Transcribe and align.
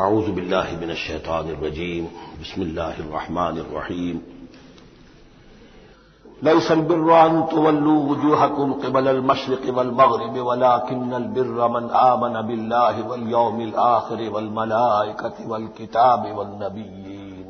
आऊज़बिल्लिमिनशैतानरजीम 0.00 2.04
बसमीम 2.40 4.20
लैसलबिर्रान 6.46 7.34
तुवल्लू 7.50 7.96
वजूहकुम 8.06 8.72
क़िबल 8.82 9.06
अलमशरिक़ 9.08 9.66
वलमग़रिब 9.78 10.36
वलाकिन्नल 10.48 11.26
बिर्र 11.36 11.68
मन 11.74 11.84
आमन 12.04 12.40
बिल्लाहि 12.48 13.02
वल 13.10 13.26
यौमिल 13.32 13.74
आखिर 13.84 14.20
वल 14.36 14.48
मलाइकति 14.58 15.44
वल 15.52 15.66
किताब 15.76 16.26
वल 16.38 16.50
नबिय्यीन 16.64 17.46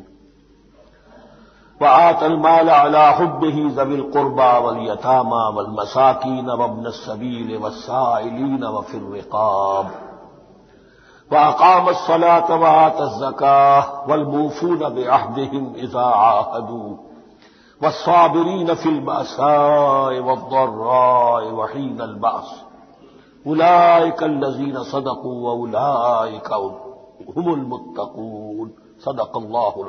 वआतल 1.81 2.37
माल 2.45 2.69
अला 2.83 3.09
हुब्बिही 3.19 3.65
ज़विल 3.81 4.03
क़ुरबा 4.13 4.53
वल 4.67 4.87
यतामा 4.91 5.43
वल 5.57 5.71
मसाकीन 5.81 6.49
वब्न 6.63 6.85
सबील 6.99 7.51
वस्साइलीन 7.65 8.63
वफिर 8.79 9.05
रिक़ाब 9.13 9.87
वाकाम 11.33 11.93
सलात 11.99 12.51
जका 13.21 13.59
वलमूफून 14.09 14.83
बेअहदिहिम 14.95 15.67
इजा 15.85 16.09
आहदू 16.25 16.81
वसाबरीन 17.81 18.75
फिल 18.83 18.99
बसाए 19.07 20.19
वद्दर्राए 20.27 21.51
वहीन 21.59 21.99
अलबास 22.07 22.51
उलाइक 23.45 24.23
सदकू 24.91 25.31
व 25.45 25.55
उलाइक 25.63 26.53
हुमुल 27.37 28.69
सदक 29.05 29.37
अल्लाहुल 29.37 29.89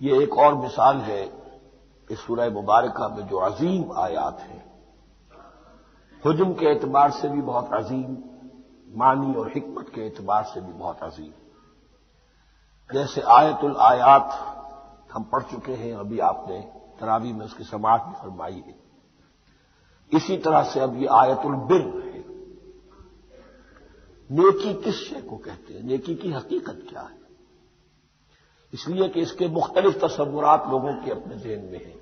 ये 0.00 0.22
एक 0.22 0.36
और 0.38 0.54
मिसाल 0.56 0.96
है 1.06 1.22
इस 2.10 2.18
सूरह 2.18 2.50
मुबारका 2.50 3.08
में 3.08 3.26
जो 3.28 3.38
अजीम 3.46 3.92
आयात 4.02 4.40
है 4.40 4.58
हजम 6.22 6.52
के 6.60 6.70
एतबार 6.72 7.10
से 7.20 7.28
भी 7.28 7.40
बहुत 7.42 7.72
अजीम 7.74 8.16
मानी 8.96 9.34
और 9.34 9.48
हिकमत 9.48 9.88
के 9.88 10.06
एतबार 10.06 10.44
से 10.44 10.60
भी 10.60 10.72
बहुत 10.72 11.02
अजीम 11.02 11.32
जैसे 12.92 13.20
आयतुल 13.20 13.76
आयात 13.76 14.56
हम 15.12 15.24
पढ़ 15.24 15.42
चुके 15.42 15.72
हैं, 15.72 15.94
अभी 15.94 16.18
आपने 16.18 16.60
तरावी 17.00 17.32
में 17.32 17.46
उसकी 17.46 17.64
समाज 17.64 18.00
भी 18.00 18.12
फरमाई 18.12 18.64
है। 18.66 18.74
इसी 20.12 20.36
तरह 20.36 20.62
से 20.62 20.80
अब 20.80 20.96
ये 20.96 21.06
आयतुल 21.06 21.54
बिर 21.54 21.80
है। 21.80 22.20
नेकी 24.30 24.74
किस 24.74 24.94
शे 24.94 25.20
को 25.20 25.36
कहते 25.36 25.74
हैं? 25.74 25.82
नेकी 25.82 26.14
की 26.14 26.32
हकीकत 26.32 26.86
क्या 26.88 27.00
है? 27.00 27.20
इसलिए 28.74 29.08
कि 29.08 29.20
इसके 29.20 29.48
मुख्तलिफ़ 29.48 29.98
तस्वुरात 29.98 30.66
लोगों 30.68 30.94
के 30.94 31.10
अपने 31.10 31.36
जेन 31.36 31.64
में 31.64 31.84
हैं। 31.84 32.00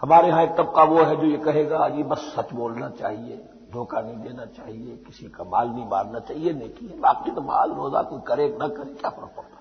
हमारे 0.00 0.28
यहाँ 0.28 0.42
एक 0.42 0.50
तबका 0.50 0.84
वो 0.84 1.02
है 1.04 1.16
जो 1.16 1.26
ये 1.26 1.38
कहेगा, 1.38 1.88
जी 1.88 2.02
बस 2.02 2.18
सच 2.18 2.52
बोलना 2.52 2.88
चाहिए। 2.88 3.48
धोखा 3.72 4.00
नहीं 4.00 4.16
देना 4.16 4.44
चाहिए, 4.44 4.96
किसी 4.96 5.26
का 5.26 5.44
माल 5.44 5.68
नहीं 5.68 5.86
मारना 5.88 6.18
चाहिए, 6.18 6.52
नेकी 6.52 6.86
है, 6.86 7.00
बाकी 7.00 7.30
तो 7.30 7.40
माल, 7.40 7.72
रोजा 7.72 8.02
कोई 8.02 8.20
करे 8.20 8.58
न 8.62 8.68
करे, 8.68 8.94
क्या 8.94 9.10
फ़र्क 9.10 9.30
पड़ता? 9.36 9.58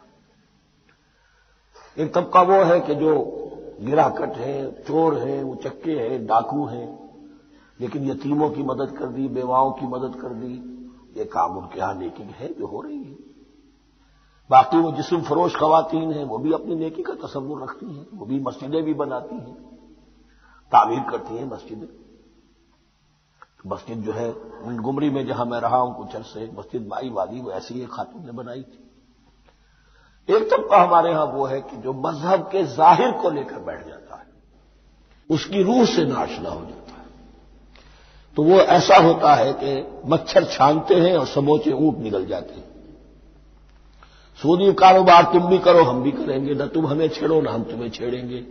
एक 1.97 2.13
तबका 2.13 2.41
वो 2.41 2.63
है 2.63 2.79
कि 2.79 2.95
जो 2.95 3.37
गिराकट 3.81 4.37
है, 4.37 4.83
चोर 4.83 5.17
है, 5.17 5.43
वो 5.43 5.55
चक्के 5.55 5.91
हैं, 5.91 6.25
डाकू 6.25 6.65
हैं, 6.65 7.01
लेकिन 7.79 8.09
यतीमों 8.09 8.49
की 8.49 8.63
मदद 8.63 8.97
कर 8.97 9.05
दी, 9.05 9.27
बेवाओं 9.27 9.71
की 9.71 9.87
मदद 9.87 10.21
कर 10.21 10.29
दी, 10.29 10.53
ये 11.17 11.25
काम 11.25 11.57
उनके 11.57 11.79
यहाँ 11.79 11.95
नेकी 11.95 12.23
है, 12.23 12.53
जो 12.53 12.67
हो 12.67 12.81
रही 12.81 13.03
है। 13.03 13.17
बाकी 14.49 14.77
वो 14.77 14.91
जिसम 14.91 15.21
फरोश 15.21 15.55
खवातीन 15.55 16.11
हैं, 16.11 16.25
वो 16.25 16.37
भी 16.37 16.53
अपनी 16.53 16.75
नेकी 16.75 17.03
का 17.03 17.13
तस्वुर 17.13 17.63
रखती 17.63 17.85
हैं, 17.85 18.07
वो 18.13 18.25
भी 18.25 18.39
मस्जिदें 18.39 18.83
भी 18.83 18.93
बनाती 18.93 19.35
हैं 19.35 19.55
तामीर 20.71 20.99
करती 20.99 21.37
हैं 21.37 21.51
मस्जिदें। 21.51 22.00
मस्जिद 23.67 23.97
जो 23.97 24.11
है, 24.11 24.33
गुमरी 24.77 25.09
में 25.09 25.25
जहाँ 25.27 25.45
मैं 25.45 25.59
रहा 25.59 25.77
हूँ 25.77 25.95
कुछ 25.97 26.15
अरसे, 26.15 26.49
मस्जिद 26.57 26.87
माई 26.87 27.09
वाली, 27.09 27.41
वो 27.41 27.51
ऐसी 27.51 27.81
एक 27.81 27.89
खातून 27.89 28.25
ने 28.25 28.31
बनाई 28.31 28.61
थी। 28.61 28.87
एक 30.29 30.43
तबका 30.43 30.77
हमारे 30.77 31.11
यहाँ 31.11 31.25
वो 31.25 31.45
है 31.45 31.61
कि 31.61 31.77
जो 31.77 31.93
मज़हब 31.93 32.41
के 32.41 32.63
ज़ाहिर 32.63 33.11
को 33.11 33.29
लेकर 33.29 33.59
बैठ 33.59 33.87
जाता 33.87 34.15
है, 34.15 34.25
उसकी 35.29 35.63
रूह 35.63 35.85
से 35.85 36.05
नाशना 36.05 36.49
हो 36.49 36.61
जाता 36.61 36.93
है। 36.93 37.05
तो 38.37 38.43
वो 38.43 38.59
ऐसा 38.59 38.97
होता 38.97 39.33
है 39.35 39.53
कि 39.53 40.01
मच्छर 40.05 40.45
छानते 40.45 40.95
हैं 40.95 41.15
और 41.17 41.25
समोचे 41.25 41.71
ऊँट 41.71 41.97
निकल 41.97 42.25
जाते 42.25 42.53
हैं। 42.53 42.69
सूदी 44.39 44.73
कारोबार 44.73 45.23
तुम 45.23 45.47
भी 45.47 45.57
करो, 45.57 45.83
हम 45.83 46.03
भी 46.03 46.11
करेंगे, 46.11 46.53
न 46.53 46.67
तुम 46.67 46.87
हमें 46.87 47.07
छेड़ो, 47.09 47.41
ना 47.41 47.51
हम 47.51 47.63
तुम्हें 47.63 47.89
छेड़ेंगे। 47.89 48.41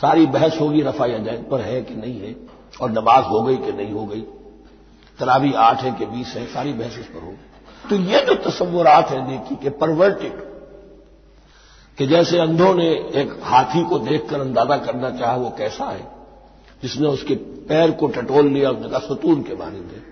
सारी 0.00 0.26
बहस 0.26 0.60
होगी 0.60 0.82
रफा 0.82 1.06
या 1.06 1.18
पर 1.50 1.60
है 1.60 1.82
कि 1.82 1.94
नहीं 1.94 2.20
है, 2.20 2.36
और 2.82 2.90
नमाज़ 2.90 3.24
हो 3.24 3.42
गई 3.42 3.56
कि 3.56 3.72
नहीं 3.72 3.92
हो 3.92 4.06
गई। 4.06 4.24
तरावी 5.18 5.52
आठ 5.52 5.82
है 5.82 5.92
कि 5.92 6.06
बीस 6.06 6.34
है, 6.36 6.46
सारी 6.46 6.72
बहस 6.72 6.96
पर 7.14 7.22
हो 7.24 7.34
तो 7.90 7.96
ये 7.96 8.20
जो 8.20 8.34
तस्वुरात 8.34 9.10
है 9.10 9.26
नेकी 9.30 9.56
के 9.56 9.70
परवर्टेड 9.70 10.44
कि 11.98 12.06
जैसे 12.06 12.38
अंधों 12.38 12.74
ने 12.74 12.88
एक 13.14 13.40
हाथी 13.42 13.82
को 13.84 13.98
देखकर 13.98 14.40
अंदाज़ा 14.40 14.76
करना 14.76 15.10
चाहा 15.10 15.36
वो 15.36 15.50
कैसा 15.50 15.84
है, 15.84 16.06
जिसने 16.82 17.08
उसके 17.08 17.34
पैर 17.68 17.90
को 17.90 18.06
टटोल 18.06 18.46
लिया, 18.46 18.70
उसने 18.70 18.88
कहा, 18.88 18.98
सतून 18.98 19.42
के 19.42 19.54
बारे 19.54 19.80
में। 19.80 20.02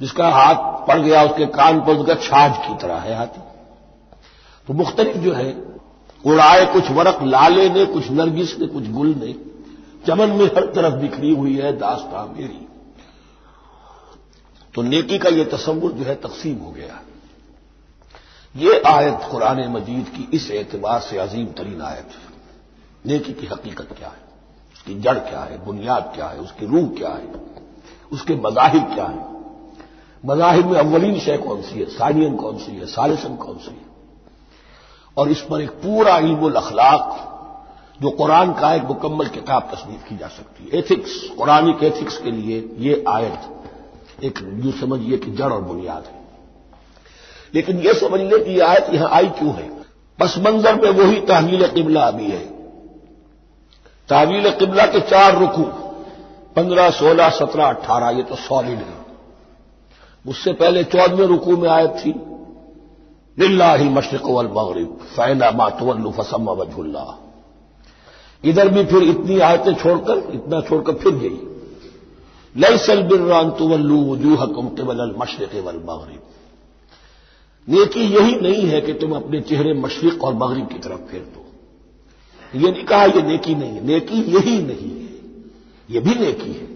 जिसका 0.00 0.28
हाथ 0.28 0.54
पड़ 0.86 0.98
गया, 0.98 1.22
उसके 1.22 1.46
कान 1.46 1.80
पर 1.80 1.96
उसका 1.96 2.14
छाछ 2.14 2.66
की 2.68 2.74
तरह 2.74 2.94
है 2.94 3.16
हाथी। 3.16 3.40
तो 4.68 4.74
मुख्तलिफ़ 4.74 5.18
जो 5.18 5.32
है, 5.32 5.50
उड़ाए 6.24 6.66
कुछ 6.66 6.90
वरक, 6.90 7.22
लाले 7.22 7.68
ने, 7.68 7.84
कुछ 7.86 8.10
नरगिस 8.10 8.58
ने, 8.58 8.66
कुछ 8.66 8.90
गुल 8.90 9.14
ने, 9.14 9.34
चमन 10.06 10.30
में 10.30 10.46
हर 10.46 10.72
तरफ़ 10.74 10.94
बिखरी 10.94 11.34
हुई 11.34 11.56
है, 11.56 11.72
दास्ता 11.78 12.24
मेरी। 12.38 12.66
तो 14.74 14.82
नेकी 14.82 15.18
का 15.18 15.28
यह 15.28 15.44
तस्वुर 15.44 15.92
जो 15.92 16.04
है 16.04 16.14
तकसीम 16.14 16.58
हो 16.58 16.70
गया। 16.70 17.00
ये 18.56 18.82
आयत 18.86 19.20
कुरान 19.30 19.68
मजीद 19.68 20.08
की 20.08 20.36
इस 20.36 20.50
एतबार 20.50 21.00
से 21.00 21.18
अजीम 21.18 21.46
तरीन 21.46 21.82
आयत 21.82 22.08
है। 22.08 22.30
नेकी 23.06 23.32
की 23.32 23.46
हकीकत 23.46 23.88
क्या 23.98 24.08
है? 24.08 24.22
उसकी 24.74 24.94
जड़ 24.94 25.18
क्या 25.18 25.40
है? 25.40 25.64
बुनियाद 25.64 26.12
क्या 26.14 26.26
है? 26.26 26.38
उसकी 26.38 26.66
रूह 26.66 26.88
क्या 26.88 27.08
है? 27.08 27.32
उसके 28.12 28.34
मजाहिब 28.34 28.94
क्या 28.94 29.04
है? 29.04 29.28
मजाहिब 30.26 30.66
में 30.66 30.78
अव्वलीन 30.78 31.20
शय 31.20 31.36
कौन 31.36 31.62
सी 31.62 31.78
है? 31.78 31.84
सानियन 31.84 32.36
कौन 32.36 32.58
सी 32.58 32.72
है? 32.72 32.86
सालिसन 32.86 33.36
कौन 33.36 33.58
सी 33.58 33.70
है? 33.70 33.90
और 35.16 35.28
इस 35.28 35.40
पर 35.40 35.60
एक 35.60 35.70
पूरा 35.70 36.18
इल्मुल 36.18 36.52
अखलाक 36.52 37.26
जो 38.02 38.10
कुरान 38.10 38.52
का 38.52 38.74
एक 38.74 38.82
मुकम्मल 38.82 39.26
किताब 39.26 39.70
तस्नीफ 39.74 40.08
की 40.08 40.16
जा 40.16 40.28
सकती 40.28 40.64
है। 40.64 40.78
एथिक्स, 40.78 41.30
कुरानिक 41.38 41.82
एथिक्स 41.82 42.18
के 42.18 42.30
लिए 42.30 42.74
ये 42.78 43.04
आयत 43.08 43.40
एक 44.24 44.60
यू 44.64 44.72
समझिए 44.72 45.18
कि 45.18 45.30
जड़ 45.30 45.52
और 45.52 45.60
बुनियाद 45.60 46.04
है। 46.04 46.20
लेकिन 47.54 47.78
यह 47.78 47.92
समझ 47.92 48.20
ले 48.20 48.38
कि 48.38 48.60
आयत 48.60 48.86
यहाँ 48.90 49.10
आई 49.10 49.28
क्यों 49.28 49.54
है? 49.54 49.70
पस 50.18 50.38
मंजर 50.38 50.74
में 50.74 50.90
वही 50.90 51.20
तहवील 51.20 51.66
किबला 51.66 52.02
अभी 52.02 52.30
है। 52.30 52.44
तहवील 54.08 54.50
किबला 54.50 54.86
के 54.86 55.00
चार 55.00 55.38
रुकू, 55.38 55.62
पंद्रह, 56.56 56.90
सोलह, 56.90 57.30
सत्रह 57.30 57.64
अट्ठारह 57.64 58.10
ये 58.10 58.22
तो 58.22 58.34
सॉलिड 58.34 58.78
है। 58.78 59.00
उससे 60.28 60.52
पहले 60.52 60.84
चौदहवें 60.84 61.26
रुकू 61.26 61.56
में 61.56 61.68
आयत 61.68 61.90
थी। 61.90 62.14
लिल्ला 63.38 63.76
मशरक 63.76 64.26
वल 64.26 64.46
मगरब 64.46 64.98
फैना 65.16 65.50
मातवल्लू 65.50 66.10
फसम 66.10 66.50
वजहुल्ला 66.50 67.18
इधर 68.44 68.68
भी 68.68 68.84
फिर 68.84 69.02
इतनी 69.02 69.40
आयतें 69.40 69.74
छोड़कर, 69.74 70.18
इतना 70.34 70.60
छोड़कर 70.60 70.94
फिर 70.94 71.12
गई 71.12 71.49
लईसल 72.56 73.02
बिर्रान 73.02 73.50
तुवल्लू 73.50 74.12
वजूह 74.12 74.46
कुम 74.46 74.68
केवल 74.68 75.14
मशरक 75.18 75.54
वल 75.54 75.76
मगरब। 75.76 76.22
नेकी 77.68 78.00
यही 78.00 78.34
नहीं 78.34 78.66
है 78.66 78.80
कि 78.80 78.92
तुम 78.92 79.12
अपने 79.12 79.40
चेहरे 79.40 79.74
मशरक 79.74 80.24
और 80.24 80.34
मगरब 80.34 80.68
की 80.68 80.78
तरफ़ 80.78 81.10
फेर 81.10 81.20
दो। 81.20 81.46
ये 82.58 82.70
नहीं 82.72 82.84
कहा 82.84 83.04
यह 83.04 83.22
नेकी 83.22 83.54
नहीं 83.54 83.70
है। 83.70 83.86
नेकी 83.86 84.14
यही 84.14 84.58
नहीं 84.62 85.02
है। 85.02 85.10
यह 85.90 86.00
भी 86.00 86.14
नेकी 86.14 86.52
है। 86.52 86.66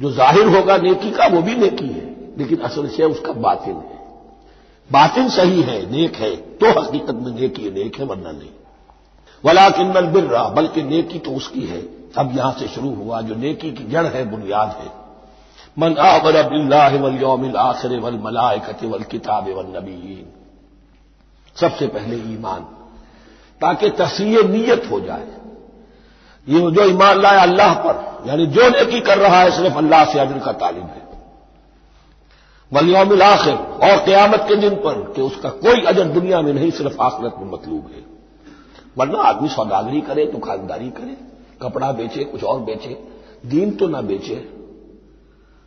जो 0.00 0.10
ज़ाहिर 0.10 0.46
होगा 0.46 0.76
नेकी 0.76 1.10
का, 1.10 1.26
वो 1.26 1.42
भी 1.42 1.54
नेकी 1.54 1.86
है। 1.86 2.34
लेकिन 2.38 2.58
असल 2.58 2.88
से 2.88 3.04
उसका 3.04 3.32
बातिन 3.32 3.74
है। 3.74 3.98
बातिन 4.92 5.28
सही 5.28 5.62
है, 5.62 5.92
नेक 5.92 6.16
है। 6.16 6.36
तो 6.36 6.80
हकीकत 6.80 7.14
में 7.14 7.40
नेकी 7.40 7.70
नेक 7.70 7.96
है, 7.96 8.04
वरना 8.04 8.32
नहीं। 8.32 8.50
वला 9.44 9.70
किन्नल 9.70 10.06
बिर्रा, 10.06 10.48
बल्कि 10.48 10.82
नेकी 10.82 11.18
तो 11.18 11.30
उसकी 11.30 11.62
है। 11.62 11.97
अब 12.16 12.36
यहाँ 12.36 12.52
से 12.52 12.68
शुरू 12.68 12.94
हुआ 12.94 13.20
जो 13.20 13.34
नेकी 13.34 13.72
की 13.72 13.84
जड़ 13.84 14.06
है, 14.06 14.30
बुनियाद 14.30 14.68
है। 14.68 15.08
मन 15.78 15.96
आबर 15.96 16.48
वल 17.40 17.56
आखिर 17.56 18.00
वल 18.00 18.14
मलाकत 18.14 18.84
वल 18.84 19.02
किताब 19.02 19.44
वल 19.44 19.78
नबीन। 19.78 20.32
सबसे 21.56 21.86
पहले 21.86 22.16
ईमान, 22.16 22.60
ताकि 23.60 23.90
तस्वीर 23.90 24.44
नीयत 24.44 24.88
हो 24.90 25.00
जाए। 25.00 25.26
ये 26.48 26.70
जो 26.70 26.84
ईमान 26.84 27.22
लाए 27.22 27.42
अल्लाह 27.42 27.74
पर, 27.74 28.28
यानी 28.28 28.46
जो 28.46 28.68
नेकी 28.68 29.00
कर 29.00 29.18
रहा 29.18 29.40
है, 29.40 29.50
सिर्फ़ 29.50 29.76
अल्लाह 29.76 30.04
से 30.04 30.18
अजर 30.18 30.38
का 30.38 30.52
तालिब 30.52 30.84
है। 30.84 31.08
वलियामिल 32.72 33.22
आखिर, 33.22 33.54
और 33.54 34.04
क्यामत 34.04 34.44
के 34.48 34.56
दिन 34.56 34.74
पर, 34.74 35.12
कि 35.16 35.22
उसका 35.22 35.48
कोई 35.48 35.84
अजर 35.84 36.04
दुनिया 36.04 36.40
में 36.40 36.52
नहीं, 36.52 36.70
सिर्फ़ 36.70 37.00
आखिरत 37.00 37.34
में 37.38 37.50
मतलूब 37.52 37.90
है। 37.96 38.04
वरना 38.98 39.18
आदमी 39.18 39.48
सौदागरी 39.48 40.00
करे, 40.00 40.26
दुकानदारी 40.26 40.90
करे। 40.90 41.37
कपड़ा 41.60 41.90
बेचे, 41.92 42.24
कुछ 42.24 42.44
और 42.44 42.60
बेचे, 42.60 42.96
दीन 43.46 43.70
तो 43.70 43.88
ना 43.88 44.00
बेचे। 44.02 44.34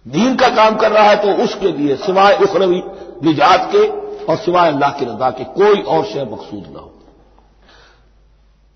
दीन 0.06 0.36
का 0.36 0.48
काम 0.56 0.76
कर 0.76 0.92
रहा 0.92 1.04
है 1.04 1.16
तो 1.18 1.44
उसके 1.44 1.72
लिए 1.72 1.96
सिवाय 1.98 2.38
उखरवी 2.44 2.82
निजात 3.24 3.70
के 3.72 3.88
और 4.26 4.38
सिवाय 4.38 4.72
अल्लाह 4.72 4.92
की 4.92 5.06
रजा 5.06 5.30
के 5.32 5.44
कोई 5.54 5.82
और 5.82 6.06
शय 6.06 6.24
मकसूद 6.32 6.64
ना 6.68 6.80
हो। 6.80 6.92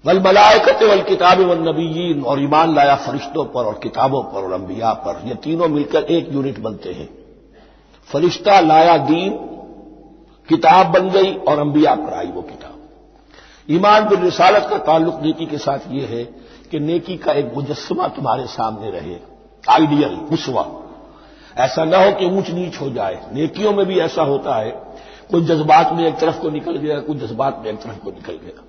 वल 0.05 0.19
मलायकत 0.19 0.83
वल 0.83 1.01
किताब 1.01 1.39
व 1.41 1.53
नबीन 1.59 2.23
और 2.23 2.41
ईमान 2.41 2.75
लाया 2.75 2.95
फरिश्तों 3.05 3.45
पर 3.45 3.65
और 3.65 3.79
किताबों 3.83 4.21
पर 4.23 4.43
और 4.43 4.51
अंबिया 4.53 4.93
पर। 5.05 5.21
ये 5.27 5.35
तीनों 5.35 5.67
मिलकर 5.67 6.03
एक 6.11 6.31
यूनिट 6.33 6.59
बनते 6.59 6.91
हैं। 6.93 7.09
फरिश्ता 8.09 8.59
लाया 8.59 8.97
दीन, 9.05 9.31
किताब 10.49 10.91
बन 10.91 11.09
गई 11.09 11.33
और 11.35 11.59
अंबिया 11.59 11.95
पर 11.95 12.13
आई 12.13 12.27
वो 12.27 12.41
किताब। 12.41 12.73
ईमान 13.69 14.07
बिल 14.07 14.19
रिसालत 14.19 14.67
का 14.69 14.77
ताल्लुक 14.83 15.21
नेकी 15.21 15.45
के 15.45 15.57
साथ 15.57 15.91
ये 15.91 16.05
है 16.05 16.23
कि 16.75 16.79
नेकी 16.79 17.17
का 17.17 17.31
एक 17.31 17.53
मुजस्मा 17.53 18.07
तुम्हारे 18.07 18.45
सामने 18.45 18.91
रहे। 18.91 19.17
आइडियल 19.69 20.15
उसवा 20.33 20.63
ऐसा 21.57 21.85
ना 21.85 22.05
हो 22.05 22.11
कि 22.11 22.25
ऊंच 22.25 22.49
नीच 22.49 22.81
हो 22.81 22.89
जाए। 22.89 23.29
नेकियों 23.33 23.73
में 23.73 23.85
भी 23.85 23.99
ऐसा 23.99 24.23
होता 24.23 24.55
है। 24.55 24.71
कोई 25.31 25.41
जज्बात 25.41 25.93
में 25.93 26.07
एक 26.07 26.19
तरफ़ 26.19 26.39
को 26.39 26.49
निकल 26.49 26.77
गया 26.77 26.99
कुछ 26.99 27.17
जज्बात 27.17 27.61
में 27.63 27.71
एक 27.71 27.81
तरफ़ 27.81 27.99
को 27.99 28.11
निकल 28.11 28.33
गया। 28.33 28.63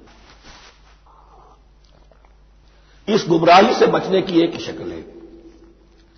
इस 3.14 3.26
गुमराही 3.28 3.74
से 3.74 3.86
बचने 3.86 4.22
की 4.22 4.40
एक 4.40 4.60
शक्ल 4.60 4.90
है 4.90 5.02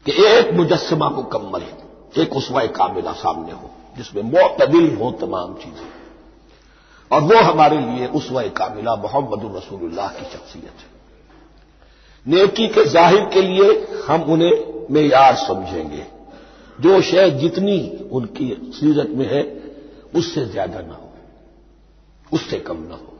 कि 0.06 0.26
एक 0.26 0.54
मुजस्मा 0.54 1.08
मुकम्मल 1.08 1.62
एक 2.18 2.36
उसवा 2.36 2.66
कामिला 2.66 3.12
सामने 3.12 3.52
हो, 3.52 3.70
जिसमें 3.96 4.22
मोतदिल 4.22 4.96
हो 4.96 5.12
तमाम 5.12 5.54
चीज़ें। 5.54 5.88
और 7.12 7.22
वो 7.22 7.40
हमारे 7.42 7.78
लिए 7.78 8.06
उसवा 8.06 8.42
कामिला 8.42 8.96
मोहम्मद 8.96 9.56
रसूलुल्लाह 9.56 10.08
की 10.08 10.24
शख्सियत 10.24 10.80
है। 10.80 10.97
नेकी 12.26 12.66
के 12.68 12.84
ज़ाहिर 12.86 13.24
के 13.24 13.42
लिए 13.42 13.68
हम 14.08 14.22
उन्हें 14.32 14.52
मेयार 14.90 15.34
समझेंगे। 15.38 16.06
जो 16.78 17.00
शय 17.02 17.30
जितनी 17.32 17.78
उनकी 18.12 18.48
सीरत 18.74 19.10
में 19.10 19.26
है, 19.26 19.42
उससे 20.16 20.44
ज़्यादा 20.46 20.80
ना 20.80 20.94
हो, 20.94 21.10
उससे 22.30 22.58
कम 22.60 22.76
ना 22.82 22.94
हो। 22.94 23.14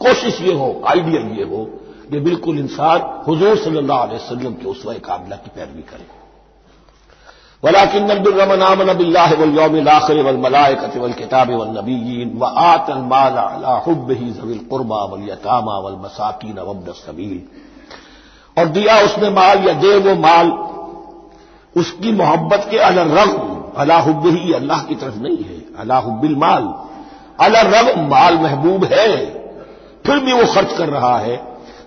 कोशिश 0.00 0.40
ये 0.40 0.54
हो, 0.54 0.68
आइडियल 0.86 1.26
ये 1.38 1.44
हो, 1.46 1.64
कि 2.10 2.20
बिल्कुल 2.20 2.58
इंसान 2.58 3.00
हुजूर 3.26 3.56
सल्लल्लाहु 3.58 4.52
के 4.52 4.68
उसवा 4.68 4.94
काबिला 5.02 5.36
की 5.36 5.50
पैरवी 5.56 5.82
करे। 5.84 6.06
वलाकिन 7.62 8.10
नबिलरमन 8.10 8.62
आमन 8.62 8.92
बिल्लाह 8.94 9.32
वल 9.34 9.54
यौमिल 9.56 9.88
आखिर 9.88 10.22
वल 10.22 10.36
मलाइकति 10.38 10.98
वल 10.98 11.12
किताब 11.12 11.50
वल 11.50 11.68
नबीयीन 11.78 12.36
व 12.38 12.44
आतल 12.62 12.98
माल 13.10 13.36
अला 13.36 13.76
हुब्बिही 13.86 14.30
ज़विल 14.32 14.58
कुर्बा 14.70 15.04
वल 15.04 15.28
यतामा 15.28 15.78
वल 15.78 15.96
मसाकीन 16.02 16.58
वब्न 16.60 16.92
सबील। 16.96 17.40
और 18.56 18.68
दिया 18.68 18.98
उसने 19.00 19.30
माल 19.30 19.66
या 19.68 19.72
दे 19.72 19.96
वो 19.98 20.14
माल, 20.14 20.50
उसकी 21.76 22.12
मोहब्बत 22.12 22.66
के 22.70 22.78
अला 22.78 23.02
रगम 23.02 23.54
अला 23.76 23.98
हुब्ब 23.98 24.26
ही 24.26 24.52
अल्लाह 24.52 24.82
की 24.82 24.94
तरफ़ 24.94 25.16
नहीं 25.16 25.44
है, 25.44 25.58
अला 25.78 25.98
हुब्बिल 25.98 26.36
माल। 26.36 26.62
अला 27.40 27.60
रगम 27.60 28.00
माल 28.08 28.38
महबूब 28.38 28.84
है, 28.84 29.16
फिर 30.06 30.18
भी 30.18 30.32
वो 30.32 30.46
खर्च 30.54 30.76
कर 30.78 30.88
रहा 30.88 31.18
है। 31.18 31.36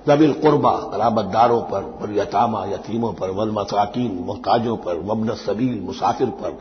नबिल 0.09 0.33
कुर्बा 0.33 0.71
कराबतदारों 0.91 1.59
पर 1.61 1.83
और 2.01 2.13
यतामा 2.13 2.65
पर, 3.11 3.29
वल 3.29 3.51
मसाकिन 3.51 4.23
मोहताजों 4.25 4.77
पर, 4.77 4.97
वबन 5.05 5.33
सबील, 5.35 5.79
मुसाफिर 5.81 6.27
पर 6.27 6.57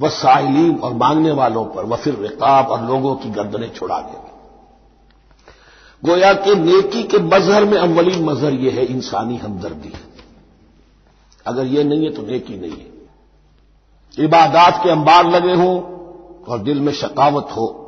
व 0.00 0.08
साइलीन 0.08 0.78
और 0.78 0.94
मांगने 0.94 1.30
वालों 1.30 1.64
पर 1.64 1.84
व 1.84 1.96
फिर 1.96 2.14
रिकाब 2.14 2.68
और 2.68 2.82
लोगों 2.82 3.14
की 3.14 3.30
गर्दनें 3.30 3.70
छुड़ा 3.72 3.98
दे। 3.98 4.23
गोया 6.04 6.32
के 6.32 6.54
नेकी 6.54 7.02
के 7.02 7.18
मजहर 7.18 7.64
में 7.64 7.78
अव्वलीन 7.78 8.24
मजहर 8.24 8.52
यह 8.52 8.72
है, 8.72 8.84
इंसानी 8.84 9.36
हमदर्दी। 9.36 9.92
अगर 11.46 11.66
यह 11.66 11.84
नहीं 11.84 12.04
है 12.04 12.10
तो 12.10 12.22
नेकी 12.22 12.56
नहीं 12.56 12.72
है। 12.72 12.94
इबादात 14.24 14.80
के 14.84 14.90
अंबार 14.90 15.30
लगे 15.30 15.54
हों 15.54 15.82
और 16.44 16.58
दिल 16.58 16.80
में 16.80 16.92
शकावत 16.92 17.48
हो। 17.56 17.80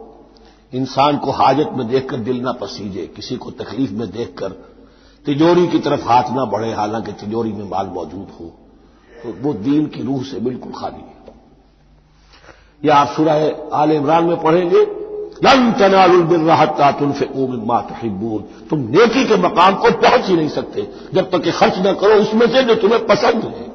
इंसान 0.75 1.19
को 1.19 1.31
हाजत 1.31 1.71
में 1.73 1.89
देखकर 1.89 2.17
दिल 2.17 2.41
ना 2.41 2.53
पसीजे, 2.53 3.07
किसी 3.17 3.37
को 3.37 3.51
तकलीफ़ 3.51 3.93
में 3.93 4.11
देखकर 4.11 4.49
तिजोरी 5.27 5.69
की 5.69 5.79
तरफ़ 5.79 6.05
हाथ 6.05 6.25
ना 6.31 6.45
बढ़े, 6.45 6.73
हालाँकि 6.73 7.13
तिजोरी 7.13 7.53
में 7.53 7.71
माल 7.71 7.87
मौजूद 7.87 8.29
हो। 8.41 8.47
तो 9.23 9.43
वो 9.43 9.53
दीन 9.53 9.87
की 9.87 10.03
रूह 10.03 10.23
से 10.23 10.41
बिल्कुल 10.41 10.73
खाली 10.73 11.01
है। 11.01 11.17
या 12.85 12.97
आप 12.97 13.09
सुरह 13.09 13.69
आल 13.73 13.93
इमरान 13.93 14.25
में 14.25 14.41
पढ़ेंगे 14.41 14.96
लन 15.45 15.73
तनालबिर्राहता 15.73 16.91
तुनफे 16.93 17.25
उमिमा 17.37 17.81
तहिबून 17.81 18.43
तुम 18.69 18.81
नेकी 18.91 19.25
के 19.25 19.37
मकाम 19.37 19.75
को 19.75 19.91
पहुँच 19.93 20.27
ही 20.27 20.37
नहीं 20.37 20.49
सकते, 20.49 20.87
जब 21.15 21.31
तक 21.31 21.43
कि 21.43 21.53
खर्च 21.53 21.75
न 21.79 21.95
करो, 21.95 22.15
उसमें 22.15 22.47
से 22.47 22.63
जो 22.63 22.75
तुम्हें 22.75 23.07
पसंद 23.07 23.45
है। 23.45 23.67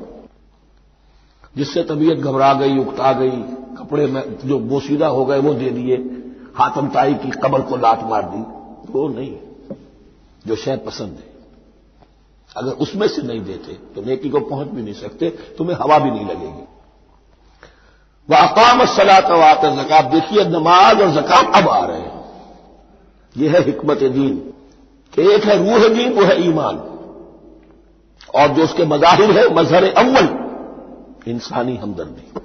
जिससे 1.58 1.84
तबीयत 1.84 2.20
घबरा 2.20 2.54
गई, 2.54 2.78
उकता 2.78 3.12
गई, 3.14 3.42
कपड़े 3.78 4.06
में 4.08 4.22
जो 4.46 4.60
बोसीदा 4.60 5.08
हो 5.08 5.26
गए, 5.26 5.40
वो 5.40 5.54
दे 5.54 5.70
दिए। 5.70 5.98
हाथम 6.56 6.88
ताई 6.88 7.14
की 7.14 7.32
कबर 7.44 7.62
को 7.62 7.78
लात 7.78 8.04
मार 8.04 8.24
दी। 8.26 8.42
वो 8.92 9.08
नहीं, 9.08 9.36
जो 10.48 10.56
शय 10.56 10.78
पसंद 10.78 11.10
है। 11.10 11.32
अगर 12.58 12.72
उसमें 12.72 13.08
से 13.08 13.22
नहीं 13.22 13.42
देते 13.42 13.74
तो 13.96 14.02
नेकी 14.02 14.30
को 14.30 14.40
पहुँच 14.40 14.68
भी 14.68 14.82
नहीं 14.82 14.94
सकते, 14.94 15.30
तुम्हें 15.58 15.76
हवा 15.76 16.00
भी 16.00 16.12
नहीं 16.12 16.26
लगेगी। 16.26 16.66
वह 18.30 18.38
अकाम 18.38 18.86
सलात 18.86 19.26
वात 19.26 19.66
जक़ात। 19.66 20.06
देखिए, 20.06 20.46
नमाज़ 20.46 21.02
और 21.02 21.12
जक़ात 21.12 21.56
अब 21.56 21.70
आ 21.70 21.86
रहे 21.86 22.00
हैं। 22.00 22.26
यह 23.38 23.52
है 23.52 23.64
हिकमत 23.64 23.98
दीन। 23.98 24.54
कि 25.14 25.22
एक 25.22 25.44
है 25.44 25.58
रूह 25.58 25.88
दीन, 25.88 26.14
वो 26.14 26.24
है 26.24 26.48
ईमान। 26.48 26.78
और 28.36 28.48
जो 28.48 28.64
उसके 28.64 28.86
मजाहिर 28.86 29.32
है 29.32 29.54
मजहर 29.54 29.84
अव्वल, 29.84 30.28
इंसानी 31.28 31.76
हमदर्दी। 31.78 32.40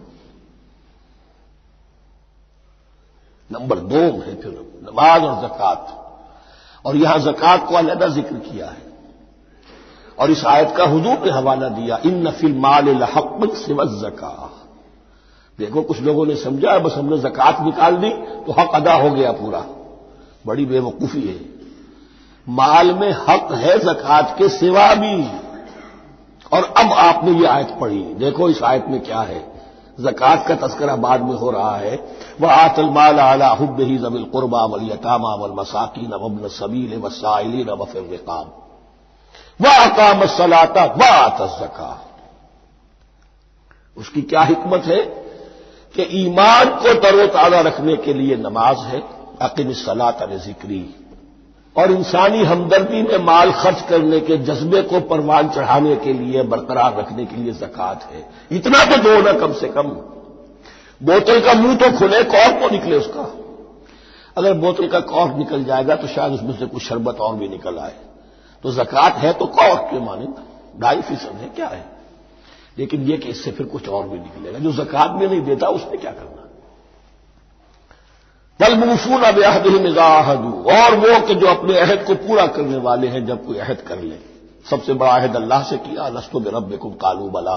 नंबर 3.51 3.79
दो 3.79 3.97
है 3.97 4.41
फिर 4.41 4.73
नमाज़ 4.83 5.23
और 5.23 5.49
जक़ात। 5.49 6.03
और 6.85 6.97
यहाँ 6.97 7.19
जक़ात 7.19 7.69
को 7.69 7.75
अलहदा 7.75 8.07
ज़िक्र 8.07 8.35
किया 8.35 8.67
है। 8.67 8.83
और 10.19 10.31
इस 10.31 10.45
आयत 10.45 10.75
का 10.77 10.85
हजूर 10.85 11.19
ने 11.19 11.31
हवाला 11.31 11.69
दिया 11.69 11.99
इन 12.07 12.27
नफिल 12.29 12.55
माल 12.55 12.89
हक 12.89 13.55
सिवत 13.55 13.89
जका 13.89 14.46
देखो, 15.59 15.83
कुछ 15.83 16.01
लोगों 16.01 16.27
ने 16.27 16.37
समझा, 16.37 16.79
बस 16.79 16.95
हमने 16.95 17.19
जक़ात 17.19 17.61
निकाल 17.61 17.97
दी 17.97 18.11
तो 18.45 18.53
हक 18.53 18.75
अदा 18.75 18.95
हो 18.95 19.11
गया 19.11 19.33
पूरा। 19.33 19.65
बड़ी 20.47 20.67
बेवकूफ़ी 20.67 21.23
है। 21.23 21.57
माल 22.49 22.93
में 22.93 23.13
हक 23.13 23.53
है, 23.53 23.79
जक़ात 23.79 24.35
के 24.39 24.49
सिवा 24.49 24.95
भी। 24.95 25.25
और 26.53 26.63
अब 26.63 26.93
आपने 26.93 27.31
ये 27.31 27.47
आयत 27.47 27.77
पढ़ी, 27.81 28.03
देखो 28.03 28.49
इस 28.51 28.63
आयत 28.63 28.85
में 28.89 29.01
क्या 29.01 29.21
है। 29.21 29.57
जक़ात 30.01 30.47
का 30.49 30.55
तस्करा 30.55 30.97
बाद 30.97 31.23
में 31.23 31.35
हो 31.35 31.51
रहा 31.51 31.77
है। 31.77 31.97
वह 32.41 32.53
आतल 32.53 32.85
माल 32.85 33.21
आला 33.21 33.49
हुब 33.49 33.81
ही 33.81 33.99
जबिल 33.99 34.25
कुरबा 34.25 34.65
वल 34.65 34.83
यतामा 34.83 35.35
वल 35.35 35.53
मसाकिन 35.53 36.15
वबन 36.15 36.49
सबील 36.49 37.01
वसाइलिन 37.01 37.71
वफिर 37.71 38.09
रिकाब। 38.11 38.55
वह 39.61 39.85
अकाम 39.85 40.27
सलाता 40.27 40.85
व 40.85 41.03
आतजका 41.03 42.03
उसकी 43.97 44.23
क्या 44.23 44.43
हिकमत 44.43 44.85
है? 44.85 45.26
कि 45.97 46.03
ईमान 46.03 46.65
को 46.65 46.95
तरोताजा 46.95 47.61
रखने 47.61 47.97
के 47.97 48.15
लिए 48.15 48.37
नमाज़ 48.37 48.79
है, 48.79 49.01
अकीम 49.43 49.73
सलात 49.73 50.29
जिक्री। 50.31 50.95
और 51.77 51.93
इंसानी 51.93 52.45
हमदर्दी 52.45 53.03
में 53.03 53.19
माल 53.19 53.53
खर्च 53.53 53.83
करने 53.83 54.21
के, 54.21 54.37
जज्बे 54.37 54.83
को 54.83 55.01
परवान 55.01 55.49
चढ़ाने 55.49 55.97
के 55.97 56.13
लिए, 56.13 56.43
बरकरार 56.43 56.99
रखने 56.99 57.27
के 57.27 57.37
लिए 57.37 57.53
जक़ात 57.53 58.13
है। 58.13 58.29
इतना 58.53 58.85
तो 58.85 58.97
दो 58.97 59.23
ना 59.23 59.33
कम 59.33 59.53
से 59.53 59.69
कम। 59.69 59.83
बोतल 61.03 61.41
का 61.41 61.55
मुँह 61.55 61.77
तो 61.77 61.99
खुले 61.99 62.23
कौन 62.25 62.61
को 62.61 62.71
निकले 62.71 62.97
उसका। 62.97 63.35
अगर 64.37 64.55
बोतल 64.55 64.87
का 64.87 65.01
कॉर्क 65.01 65.37
निकल 65.37 65.65
जाएगा 65.65 65.97
तो 65.97 66.07
शायद 66.07 66.33
उसमें 66.33 66.59
से 66.59 66.67
कुछ 66.67 66.83
शरबत 66.83 67.21
और 67.21 67.37
भी 67.37 67.49
निकल 67.49 67.79
आए। 67.79 67.95
तो 68.63 68.73
जक़ात 68.73 69.17
है 69.17 69.33
तो 69.33 69.47
कॉर्क 69.47 69.89
के 69.91 70.01
माने, 70.01 70.27
ढाई 70.81 71.01
फ़ीसद 71.01 71.39
है, 71.41 71.49
क्या 71.49 71.67
है? 71.67 71.96
लेकिन 72.79 73.03
यह 73.03 73.17
कि 73.17 73.29
इससे 73.29 73.51
फिर 73.51 73.67
कुछ 73.67 73.89
और 73.89 74.09
भी 74.09 74.19
निकलेगा। 74.19 74.59
जो 74.59 74.73
जक़ात 74.73 75.11
में 75.11 75.29
नहीं 75.29 75.41
देता 75.41 75.69
उसने 75.69 75.97
क्या 75.97 76.11
करना? 76.11 76.43
बलमूफून 78.61 79.23
अब 79.23 79.43
अहद 79.43 79.67
मिजाहदू 79.67 80.51
और 80.51 80.95
वो 80.95 81.27
कि 81.27 81.35
जो 81.35 81.47
अपने 81.47 81.79
अहद 81.79 82.05
को 82.07 82.15
पूरा 82.15 82.47
करने 82.47 82.77
वाले 82.77 83.07
हैं, 83.07 83.27
जब 83.27 83.47
कोई 83.47 83.59
अहद 83.59 83.81
कर 83.81 84.01
ले। 84.01 84.17
सबसे 84.71 84.95
बड़ा 84.95 85.13
अहद 85.13 85.37
अल्लाह 85.37 85.63
से 85.63 85.77
किया, 85.77 86.09
लस्तो 86.09 86.41
में 86.41 86.51
रब 86.51 86.77
कुम 86.77 86.93
कालू 86.93 87.29
बला। 87.29 87.57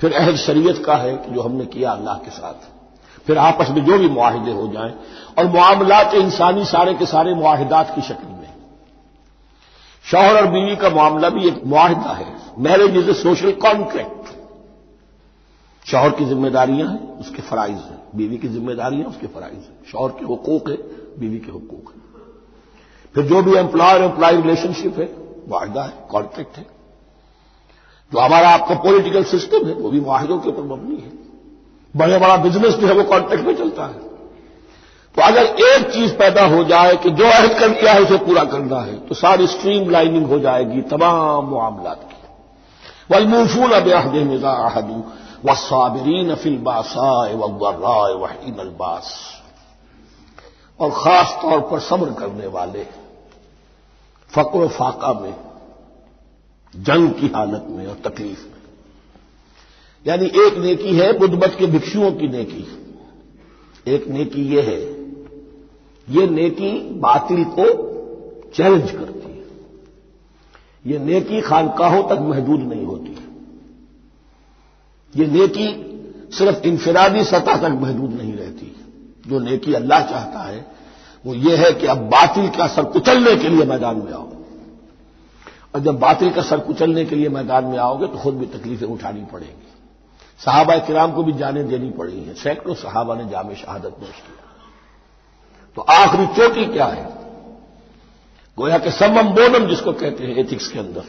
फिर 0.00 0.12
अहद 0.12 0.36
शरीयत 0.36 0.84
का 0.84 0.94
है 0.94 1.16
कि 1.16 1.30
जो 1.30 1.42
हमने 1.42 1.66
किया 1.66 1.90
अल्लाह 1.90 2.14
के 2.14 2.30
साथ। 2.30 2.68
फिर 3.26 3.38
आपस 3.38 3.68
में 3.70 3.84
जो 3.84 3.98
भी 3.98 4.08
मुआहदे 4.08 4.50
हो 4.50 4.68
जाएँ। 4.68 4.94
और 5.38 5.46
मामलात 5.46 6.14
इंसानी 6.14 6.64
सारे 6.64 6.94
के 6.94 7.06
सारे 7.06 7.34
मुआहदात 7.34 7.94
की 7.94 8.02
शक्ल 8.02 8.37
शौहर 10.10 10.36
और 10.36 10.46
बीवी 10.46 10.76
का 10.76 10.90
मामला 10.90 11.28
भी 11.28 11.48
एक 11.48 11.64
मुआहदा 11.64 12.10
है। 12.10 12.36
Marriage 12.58 12.96
is 12.96 13.10
a 13.10 13.14
social 13.14 13.52
contract 13.52 14.28
शौहर 15.88 16.10
की 16.10 16.24
जिम्मेदारियाँ 16.24 16.88
हैं, 16.88 17.18
उसके 17.18 17.42
फराइज 17.42 17.76
हैं। 17.76 18.02
बीवी 18.16 18.36
की 18.36 18.48
जिम्मेदारियाँ, 18.48 19.04
उसके 19.04 19.26
फराइज 19.26 19.54
हैं। 19.54 19.78
शौहर 19.92 20.10
के 20.10 20.32
हकूक 20.32 20.70
है, 20.70 20.76
बीवी 21.18 21.38
के 21.38 21.52
हकूक 21.52 21.92
है। 21.94 22.00
फिर 23.14 23.24
जो 23.24 23.42
भी 23.42 23.54
एम्प्लॉयर 23.54 24.02
एम्प्लॉय 24.02 24.32
रिलेशनशिप 24.32 24.98
है 24.98 25.16
वायदा 25.48 25.82
है 25.82 25.92
कॉन्ट्रैक्ट 26.10 26.56
है। 26.56 26.66
जो 28.12 28.18
हमारा 28.18 28.48
आपका 28.48 28.74
पॉलिटिकल 28.74 29.24
सिस्टम 29.24 29.66
है, 29.66 29.74
वो 29.74 29.90
भी 29.90 30.00
माहिदों 30.00 30.38
के 30.38 30.48
ऊपर 30.48 30.62
मबनी 30.62 30.96
है। 30.96 31.12
बड़े 31.96 32.18
बड़ा 32.18 32.36
बिज़नेस 32.36 32.74
जो 32.74 32.86
है, 32.86 32.94
वो 32.94 33.04
कॉन्ट्रैक्ट 33.04 33.44
में 33.44 33.56
चलता 33.56 33.86
है। 33.86 34.07
तो 35.18 35.22
अगर 35.22 35.46
एक 35.64 35.86
चीज़ 35.92 36.12
पैदा 36.14 36.44
हो 36.46 36.62
जाए 36.64 36.96
कि 36.96 37.10
जो 37.10 37.24
अहद 37.26 37.58
कर 37.58 37.68
दिया 37.70 37.92
है, 37.92 38.00
उसे 38.02 38.16
पूरा 38.16 38.42
करना 38.44 38.80
है 38.80 38.98
तो 39.06 39.14
सारी 39.14 39.46
स्ट्रीम 39.46 39.88
लाइनिंग 39.90 40.26
हो 40.26 40.38
जाएगी 40.38 40.82
तमाम 40.82 41.48
मामला 41.50 41.94
की। 41.94 42.16
वलमूफून 43.10 43.70
अब 43.70 43.88
अहद 43.90 44.14
मिजा 44.26 44.50
अहदू 44.66 45.02
वसाबरीन 45.44 46.34
फिलबासाए 46.34 47.34
वर्राए 47.34 48.12
वहीन 48.14 48.58
अलबास 48.58 49.10
और 50.80 50.90
खास 50.90 51.36
तौर 51.42 51.60
पर 51.60 51.80
सब्र 51.80 52.12
करने 52.12 52.46
वाले 52.46 52.84
फक्र 54.32 54.68
फाका 54.68 55.12
में, 55.12 55.34
जंग 56.74 57.10
की 57.10 57.32
हालत 57.36 57.64
में 57.68 57.86
और 57.86 57.96
तकलीफ़ 58.04 58.44
में। 58.44 58.62
यानी 60.06 60.26
एक 60.46 60.58
नेकी 60.58 60.96
है 60.96 61.12
बुद्धमत 61.18 61.56
के 61.58 61.66
भिक्षुओं 61.66 62.12
की 62.12 62.28
नेकी। 62.28 62.64
एक 63.86 64.08
नेकी 64.08 64.42
यह 64.56 64.64
है 64.64 64.97
ये 66.08 66.26
नेकी 66.28 66.70
बातिल 67.00 67.44
को 67.50 67.66
चैलेंज 68.54 68.90
करती 68.90 69.30
है। 69.30 69.44
ये 70.84 70.98
नेकी 71.00 71.40
खानकाहों 71.40 72.02
तक 72.08 72.20
महदूद 72.22 72.60
नहीं 72.62 72.84
होती 72.86 73.16
ये 75.14 75.26
नेकी 75.28 75.66
सिर्फ़ 76.32 76.66
इंफिरादी 76.68 77.24
सतह 77.24 77.56
तक 77.58 77.76
महदूद 77.82 78.12
नहीं 78.12 78.32
रहती 78.34 78.74
जो 79.26 79.38
नेकी 79.40 79.74
अल्लाह 79.74 80.00
चाहता 80.00 80.40
है, 80.40 80.64
वो 81.24 81.34
ये 81.34 81.56
है 81.56 81.72
कि 81.72 81.86
अब 81.86 81.98
बातिल 82.10 82.48
का 82.48 82.66
सर 82.66 82.84
कुचलने 82.86 83.36
के 83.36 83.48
लिए 83.48 83.64
मैदान 83.64 83.96
में 83.96 84.12
आओ। 84.12 84.26
और 85.74 85.80
जब 85.80 85.98
बातिल 85.98 86.30
का 86.30 86.42
सर 86.42 86.58
कुचलने 86.58 87.04
के 87.04 87.16
लिए 87.16 87.28
मैदान 87.28 87.64
में 87.64 87.78
आओगे 87.78 88.06
तो 88.06 88.18
खुद 88.18 88.34
भी 88.34 88.46
तकलीफें 88.48 88.86
उठानी 88.86 89.24
पड़ेंगी। 89.32 89.66
साहबा 90.40 90.76
किराम 90.78 91.12
को 91.12 91.22
भी 91.22 91.32
जाने 91.34 91.62
देनी 91.64 91.90
पड़ी 91.90 92.18
है। 92.18 92.34
सैकड़ों 92.34 92.74
साहबा 92.76 93.14
ने 93.14 93.28
जाम 93.30 93.54
शहादत 93.54 93.96
पेश 94.00 94.10
किया। 94.10 94.47
तो 95.78 95.82
आखिरी 95.82 96.26
चोटी 96.26 96.64
क्या 96.64 96.86
है? 96.86 97.04
गोया 98.58 98.78
के 98.78 98.90
समम 98.90 99.22
बोनम 99.22 99.66
जिसको 99.66 99.92
कहते 99.92 100.24
हैं 100.24 100.36
एथिक्स 100.36 100.68
के 100.68 100.78
अंदर। 100.78 101.02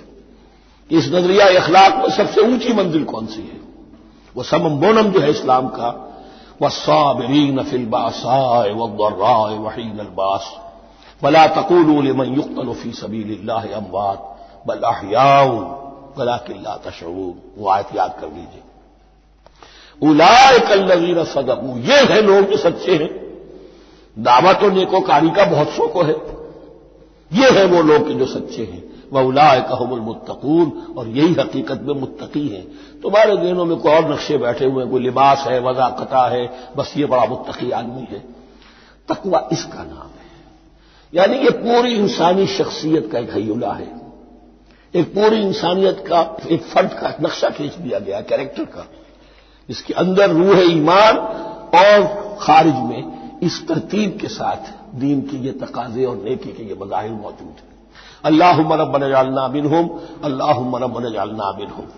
इस 0.91 1.07
नज़रिया 1.07 1.47
इखलाक 1.47 1.95
में 1.95 2.09
सबसे 2.09 2.41
ऊँची 2.41 2.73
मंजिल 2.73 3.03
कौन 3.03 3.25
सी 3.25 3.41
है? 3.41 3.61
वो 4.35 4.43
समम 4.43 4.69
बोनम 4.69 5.11
जो 5.11 5.19
है 5.19 5.29
इस्लाम 5.29 5.67
का। 5.67 6.11
वह 6.61 6.69
साबरीन 6.69 7.63
फिलबासाए 7.63 8.71
वर्राए 8.71 9.57
वहीन 9.57 9.99
अलबास 9.99 10.55
बला 11.23 11.47
तकूल 11.47 12.13
मन 12.13 12.25
युक्तल 12.25 12.73
फ़ी 12.73 12.91
सबील 12.91 13.49
अमवात। 13.49 14.39
बल 14.67 14.79
अहियाऊ 14.79 15.59
गला 16.17 16.38
किल्ला 16.38 16.75
तशरूर 16.75 17.53
वो 17.57 17.69
आयत 17.69 17.88
याद 17.95 18.17
कर 18.21 18.27
लीजिए। 18.27 18.61
उलाय 20.09 20.59
कल्लवीर 20.59 21.23
सदकू। 21.23 21.77
ये 21.79 21.97
है 22.13 22.21
लोग 22.21 22.41
जो 22.41 22.57
सच्चे 22.57 22.95
हैं। 22.95 23.28
दावत 24.19 24.59
और 24.63 24.71
नेकोकारी 24.71 25.29
का 25.29 25.45
बहुत 25.45 25.69
शौक 25.69 25.97
है। 25.97 26.39
ये 27.41 27.59
है 27.59 27.65
वो 27.65 27.81
लोग 27.81 28.09
जो 28.09 28.25
सच्चे 28.25 28.63
हैं। 28.63 28.89
उलाय 29.21 29.61
कहमुल 29.61 29.99
मुत्तकून, 29.99 30.95
और 30.97 31.07
यही 31.07 31.33
हकीकत 31.33 31.79
में 31.83 31.93
मुत्तकी 31.93 32.47
है। 32.47 32.61
तुम्हारे 33.01 33.37
दिनों 33.37 33.65
में 33.65 33.77
कोई 33.77 33.91
और 33.91 34.11
नक्शे 34.11 34.37
बैठे 34.37 34.65
हुए 34.65 34.83
हैं, 34.83 34.91
कोई 34.91 35.01
लिबास 35.01 35.39
है, 35.47 35.59
वजाकता 35.59 36.27
है, 36.27 36.49
बस 36.77 36.93
ये 36.97 37.05
बड़ा 37.05 37.25
मुत्तकी 37.25 37.71
आदमी 37.71 38.01
है। 38.01 38.19
तकवा 39.09 39.49
इसका 39.51 39.83
नाम 39.83 40.07
है। 40.07 40.29
यानी 41.13 41.37
ये 41.37 41.49
पूरी 41.49 41.93
इंसानी 41.93 42.47
शख्सियत 42.47 43.11
का 43.11 43.19
एक 43.19 43.33
हयुला 43.33 43.71
है। 43.71 44.01
एक 44.95 45.13
पूरी 45.15 45.41
इंसानियत 45.41 46.05
का, 46.07 46.37
एक 46.49 46.61
फर्द 46.61 46.89
का 46.89 47.13
नक्शा 47.21 47.49
खींच 47.49 47.75
दिया 47.75 47.99
गया, 47.99 48.21
कैरेक्टर 48.21 48.63
का। 48.63 48.87
इसके 49.69 49.93
अंदर 49.93 50.29
रूह 50.29 50.59
ईमान 50.59 51.17
और 51.75 52.03
खारिज 52.41 52.75
में 52.75 53.18
इस 53.41 53.67
तरतीब 53.67 54.17
के 54.22 54.27
साथ 54.27 54.72
दीन 54.96 55.22
की 55.22 55.38
ये 55.38 55.51
तकाजे 55.51 56.05
और 56.05 56.15
नेकी 56.17 56.51
के 56.51 56.63
ये 56.63 56.75
मजाहिर 56.81 57.12
मौजूद 57.12 57.55
है। 57.58 57.67
अल्लाह 58.25 58.60
रबन 58.75 59.10
जालना 59.10 59.48
बिन 59.48 59.67
हम 59.67 59.89
अल्लाह 60.24 60.60
रबन 60.84 61.12
जालना 61.13 61.51
बिन 61.51 61.67
हम 61.67 61.91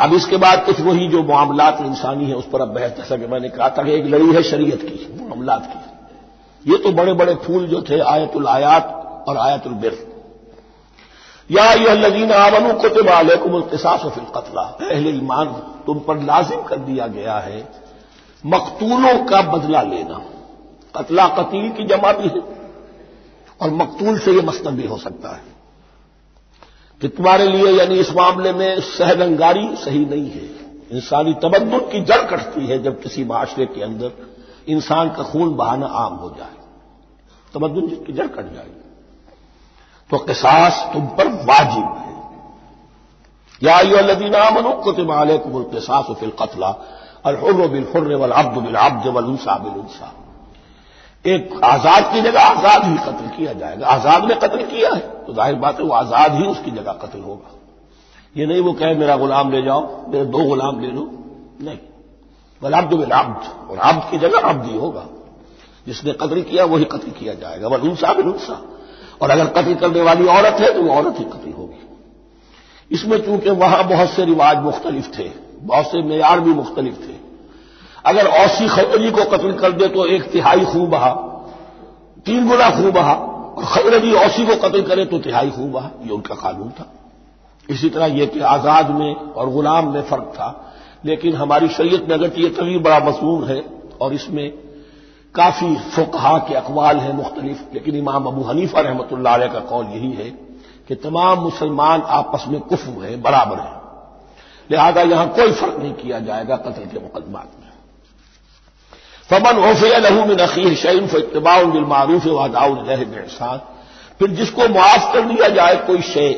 अब 0.00 0.12
इसके 0.14 0.36
बाद 0.36 0.64
कुछ 0.66 0.80
वही 0.80 1.06
जो 1.08 1.22
मामलात 1.22 1.80
इंसानी 1.80 2.24
है, 2.24 2.34
उस 2.34 2.44
पर 2.44 2.60
अब 2.60 2.68
बहस, 2.68 2.90
जैसा 2.96 3.16
कि 3.16 3.26
मैंने 3.26 3.48
कहा 3.48 3.68
था 3.68 3.82
कि 3.82 3.92
एक 3.92 4.04
लड़ी 4.06 4.34
है 4.34 4.42
शरीयत 4.42 4.82
की, 4.82 5.26
मामलात 5.28 5.64
की। 5.66 6.70
ये 6.70 6.78
तो 6.78 6.92
बड़े 6.92 7.12
बड़े 7.12 7.34
फूल 7.34 7.66
जो 7.66 7.80
थे, 7.82 7.98
आयतुल 8.00 8.46
आयात 8.46 9.24
और 9.28 9.36
आयतुल 9.36 9.72
बिर। 9.74 9.96
या 11.50 11.64
यह 11.72 11.92
लजीन 11.94 12.32
आमनु 12.32 12.72
कुतब 12.74 13.08
अलैकुम 13.08 13.60
किसास 13.62 14.00
फिल 14.04 14.24
कतला। 14.36 14.62
अहले 14.62 15.10
ईमान, 15.10 15.46
तुम 15.86 15.98
पर 15.98 16.22
लाजिम 16.22 16.62
कर 16.62 16.76
दिया 16.78 17.06
गया 17.08 17.38
है 17.38 17.60
मकतूलों 18.46 19.24
का 19.24 19.42
बदला 19.42 19.82
लेना। 19.82 20.24
कतला 20.96 21.28
कतील 21.28 21.72
की 21.72 21.84
जमा 21.84 22.12
भी 22.12 22.28
है। 22.28 22.58
और 23.62 23.70
मकतूल 23.70 24.18
से 24.18 24.32
यह 24.32 24.42
मस्तक 24.42 24.70
भी 24.70 24.86
हो 24.86 24.98
सकता 24.98 25.36
है। 25.36 25.42
कि 27.00 27.08
तुम्हारे 27.08 27.48
लिए 27.48 27.72
यानी 27.78 27.94
इस 27.94 28.10
मामले 28.10 28.52
में 28.52 28.80
सहदंगारी 28.80 29.76
सही 29.76 30.04
नहीं 30.04 30.30
है। 30.30 30.58
इंसानी 30.92 31.34
तबद्दुन 31.34 31.80
की 31.80 32.00
जड़ 32.00 32.26
कटती 32.26 32.66
है 32.66 32.82
जब 32.82 33.02
किसी 33.02 33.24
माशरे 33.24 33.66
के 33.66 33.82
अंदर 33.82 34.12
इंसान 34.68 35.10
का 35.10 35.22
खून 35.22 35.54
बहाना 35.54 35.86
आम 35.86 36.14
हो 36.14 36.30
जाए। 36.30 36.54
तमद्दुन 37.54 37.86
की 37.86 38.12
जड़ 38.12 38.26
कट 38.26 38.54
जाए। 38.54 38.70
तो 40.10 40.18
किसास 40.18 40.90
तुम 40.92 41.06
पर 41.06 41.28
वाजिब 41.28 41.84
है। 41.84 42.08
या 43.62 43.80
यो 43.80 43.96
लदीना 43.96 44.50
मनो 44.50 44.72
कुतब 44.72 45.10
अलैकुम 45.12 45.62
किसास 45.62 46.06
फिल 46.20 46.30
कतला। 46.30 46.70
और 47.24 47.38
हुर्र 47.40 47.68
बिल 47.68 47.86
हुर्र 47.94 48.16
वल 48.16 48.30
अब्द 48.32 48.58
बिल 48.58 48.74
अब्द 48.76 49.06
वल 49.08 49.24
उनसा 49.24 49.56
बिल 49.58 49.80
उनसा 49.80 50.14
एक 51.24 51.60
आज़ाद 51.64 52.12
की 52.12 52.20
जगह 52.22 52.40
आज़ाद 52.40 52.84
ही 52.84 52.96
कत्ल 52.96 53.28
किया 53.36 53.52
जाएगा। 53.52 53.86
आज़ाद 53.86 54.24
ने 54.24 54.34
कत्ल 54.34 54.62
किया 54.64 54.90
है। 54.90 55.00
तो 55.26 55.32
ज़ाहिर 55.34 55.54
बात 55.54 55.78
है, 55.78 55.84
वो 55.84 55.92
आज़ाद 55.92 56.34
ही 56.34 56.46
उसकी 56.46 56.70
जगह 56.70 56.92
कत्ल 57.02 57.20
होगा। 57.20 57.50
ये 58.36 58.46
नहीं, 58.46 58.60
वो 58.60 58.72
कहे, 58.72 58.94
मेरा 58.94 59.16
गुलाम 59.16 59.50
ले 59.50 59.62
जाओ, 59.62 59.80
मेरे 60.08 60.24
दो 60.24 60.44
गुलाम 60.44 60.80
ले 60.80 60.88
लो। 60.88 61.08
नहीं। 61.62 61.78
वल 62.62 62.72
अब्द 62.72 62.94
बिल 62.94 63.10
अब्द 63.10 63.70
और 63.70 63.78
अब्द 63.78 64.10
की 64.10 64.18
जगह 64.18 64.48
अब्द 64.48 64.64
ही 64.64 64.76
होगा। 64.76 65.04
जिसने 65.86 66.12
कत्ल 66.12 66.42
किया, 66.42 66.64
वही 66.64 66.84
कत्ल 66.84 67.10
किया 67.10 67.34
जाएगा। 67.34 67.68
वल 67.68 67.80
उनसा 67.80 68.12
बिल 68.12 68.26
उनसा 68.26 68.60
और 69.22 69.30
अगर 69.30 69.46
कत्ल 69.52 69.74
करने 69.74 70.00
वाली 70.00 70.26
औरत 70.28 70.60
है 70.60 70.72
तो 70.74 70.82
वो 70.82 70.94
औरत 70.94 71.18
ही 71.18 71.24
कत्ल 71.24 71.52
होगी। 71.52 71.86
इसमें 72.90 73.18
चूँकि 73.18 73.50
वहाँ 73.50 73.84
बहुत 73.88 74.10
से 74.10 74.24
रिवाज 74.24 74.58
मुख्तलिफ़ 74.58 75.08
थे। 75.18 75.28
बहुत 75.62 75.86
से 75.86 76.02
मैार 76.04 76.40
भी 76.40 76.52
मुख्तलिफ़ 76.54 76.96
थे। 76.98 77.16
अगर 78.04 78.26
औसी 78.36 78.68
खैरजी 78.68 79.10
को 79.10 79.24
कत्ल 79.26 79.52
कर 79.52 79.72
दे 79.72 79.88
तो 79.88 80.06
एक 80.06 80.30
तिहाई 80.32 80.64
खूब 80.64 80.88
बहा, 80.90 81.10
तीन 82.26 82.48
गुना 82.48 82.70
खूब 82.70 82.92
बहा, 82.94 83.14
और 83.14 83.64
खैरजी 83.64 84.12
औसी 84.16 84.46
को 84.46 84.56
कत्ल 84.58 84.82
करे 84.82 85.04
तो 85.04 85.18
तिहाई 85.18 85.50
खूब 85.50 85.70
बहा 85.72 85.90
यह 86.04 86.12
उनका 86.12 86.34
कानून 86.34 86.70
था। 86.70 86.92
इसी 87.68 87.90
तरह 87.90 88.06
यह 88.06 88.26
कि 88.26 88.40
आज़ाद 88.40 88.90
में 88.90 89.14
और 89.14 89.50
गुलाम 89.50 89.92
में 89.92 90.02
फ़र्क 90.02 90.32
था। 90.34 90.48
लेकिन 91.04 91.34
हमारी 91.34 91.68
शरीयत 91.68 92.08
में 92.08 92.14
अगर 92.14 92.38
यह 92.38 92.48
तभी 92.48 92.78
बड़ा 92.78 92.98
मसूम 92.98 93.44
है, 93.44 93.64
और 94.00 94.14
इसमें 94.14 94.50
काफ़ी 95.34 95.74
फुकहा 95.76 96.38
के 96.38 96.54
अकवाल 96.54 96.96
हैं 96.96 97.12
मुख्तलिफ़, 97.12 97.58
लेकिन 97.74 97.96
इमाम 97.96 98.24
अबू 98.24 98.42
हनीफा 98.42 98.80
रहमत 98.80 99.08
का 99.52 99.60
कौल 99.60 99.86
यही 99.86 100.12
है 100.12 100.30
कि 100.88 100.94
तमाम 100.94 101.38
मुसलमान 101.38 102.02
आपस 102.02 102.44
में 102.48 102.60
कुफ 102.60 102.86
है, 103.02 103.20
बराबर 103.22 103.58
है। 103.58 103.76
लिहाजा 104.70 105.02
यहाँ 105.02 105.28
कोई 105.28 105.52
फ़र्क 105.52 105.78
नहीं 105.78 105.92
किया 105.94 106.18
जाएगा 106.20 106.56
कत्ल 106.58 106.84
के 106.84 107.00
मुकदमात 107.00 107.52
में। 107.54 107.66
फमन 109.30 109.58
ओफे 109.64 109.98
लहू 110.00 110.24
में 110.24 110.36
नखी 110.36 110.74
शैन 110.76 111.06
फ़तबाउन 111.06 111.70
बिल 111.72 111.84
मारूफ 111.86 112.26
वादाउन 112.28 112.84
फिर 114.20 114.30
जिसको 114.30 114.68
मुआफ 114.68 115.12
कर 115.12 115.20
दिया 115.24 115.48
जाए 115.48 115.76
कोई 115.86 116.02
शे 116.04 116.28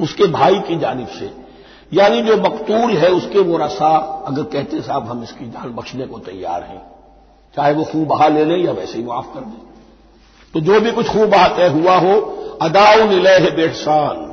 उसके 0.00 0.26
भाई 0.28 0.58
की 0.60 0.76
जानब 0.78 1.08
से, 1.08 1.30
यानी 1.92 2.22
जो 2.22 2.36
मकतूल 2.36 2.90
है 2.92 3.10
उसके 3.10 3.38
वो 3.40 3.56
रसा 3.58 3.88
अगर 4.26 4.42
कहते 4.52 4.80
साहब 4.82 5.06
हम 5.06 5.22
इसकी 5.22 5.44
जान 5.46 5.74
बख्शने 5.74 6.06
को 6.06 6.18
तैयार 6.20 6.62
हैं, 6.62 6.82
चाहे 7.54 7.72
वो 7.72 7.84
खूब 7.84 8.06
बहा 8.08 8.28
ले 8.28 8.44
लें 8.44 8.56
या 8.56 8.72
वैसे 8.72 8.98
ही 8.98 9.04
माफ़ 9.04 9.26
कर 9.34 9.40
दें। 9.40 9.60
तो 10.54 10.60
जो 10.60 10.80
भी 10.80 10.92
कुछ 10.92 11.08
खूब 11.08 11.30
बहा 11.30 11.48
तय 11.48 11.68
हुआ 11.70 11.96
हो, 11.96 12.14
अदाउन 12.62 13.12
लह 13.20 13.50
बेहसान 13.50 14.25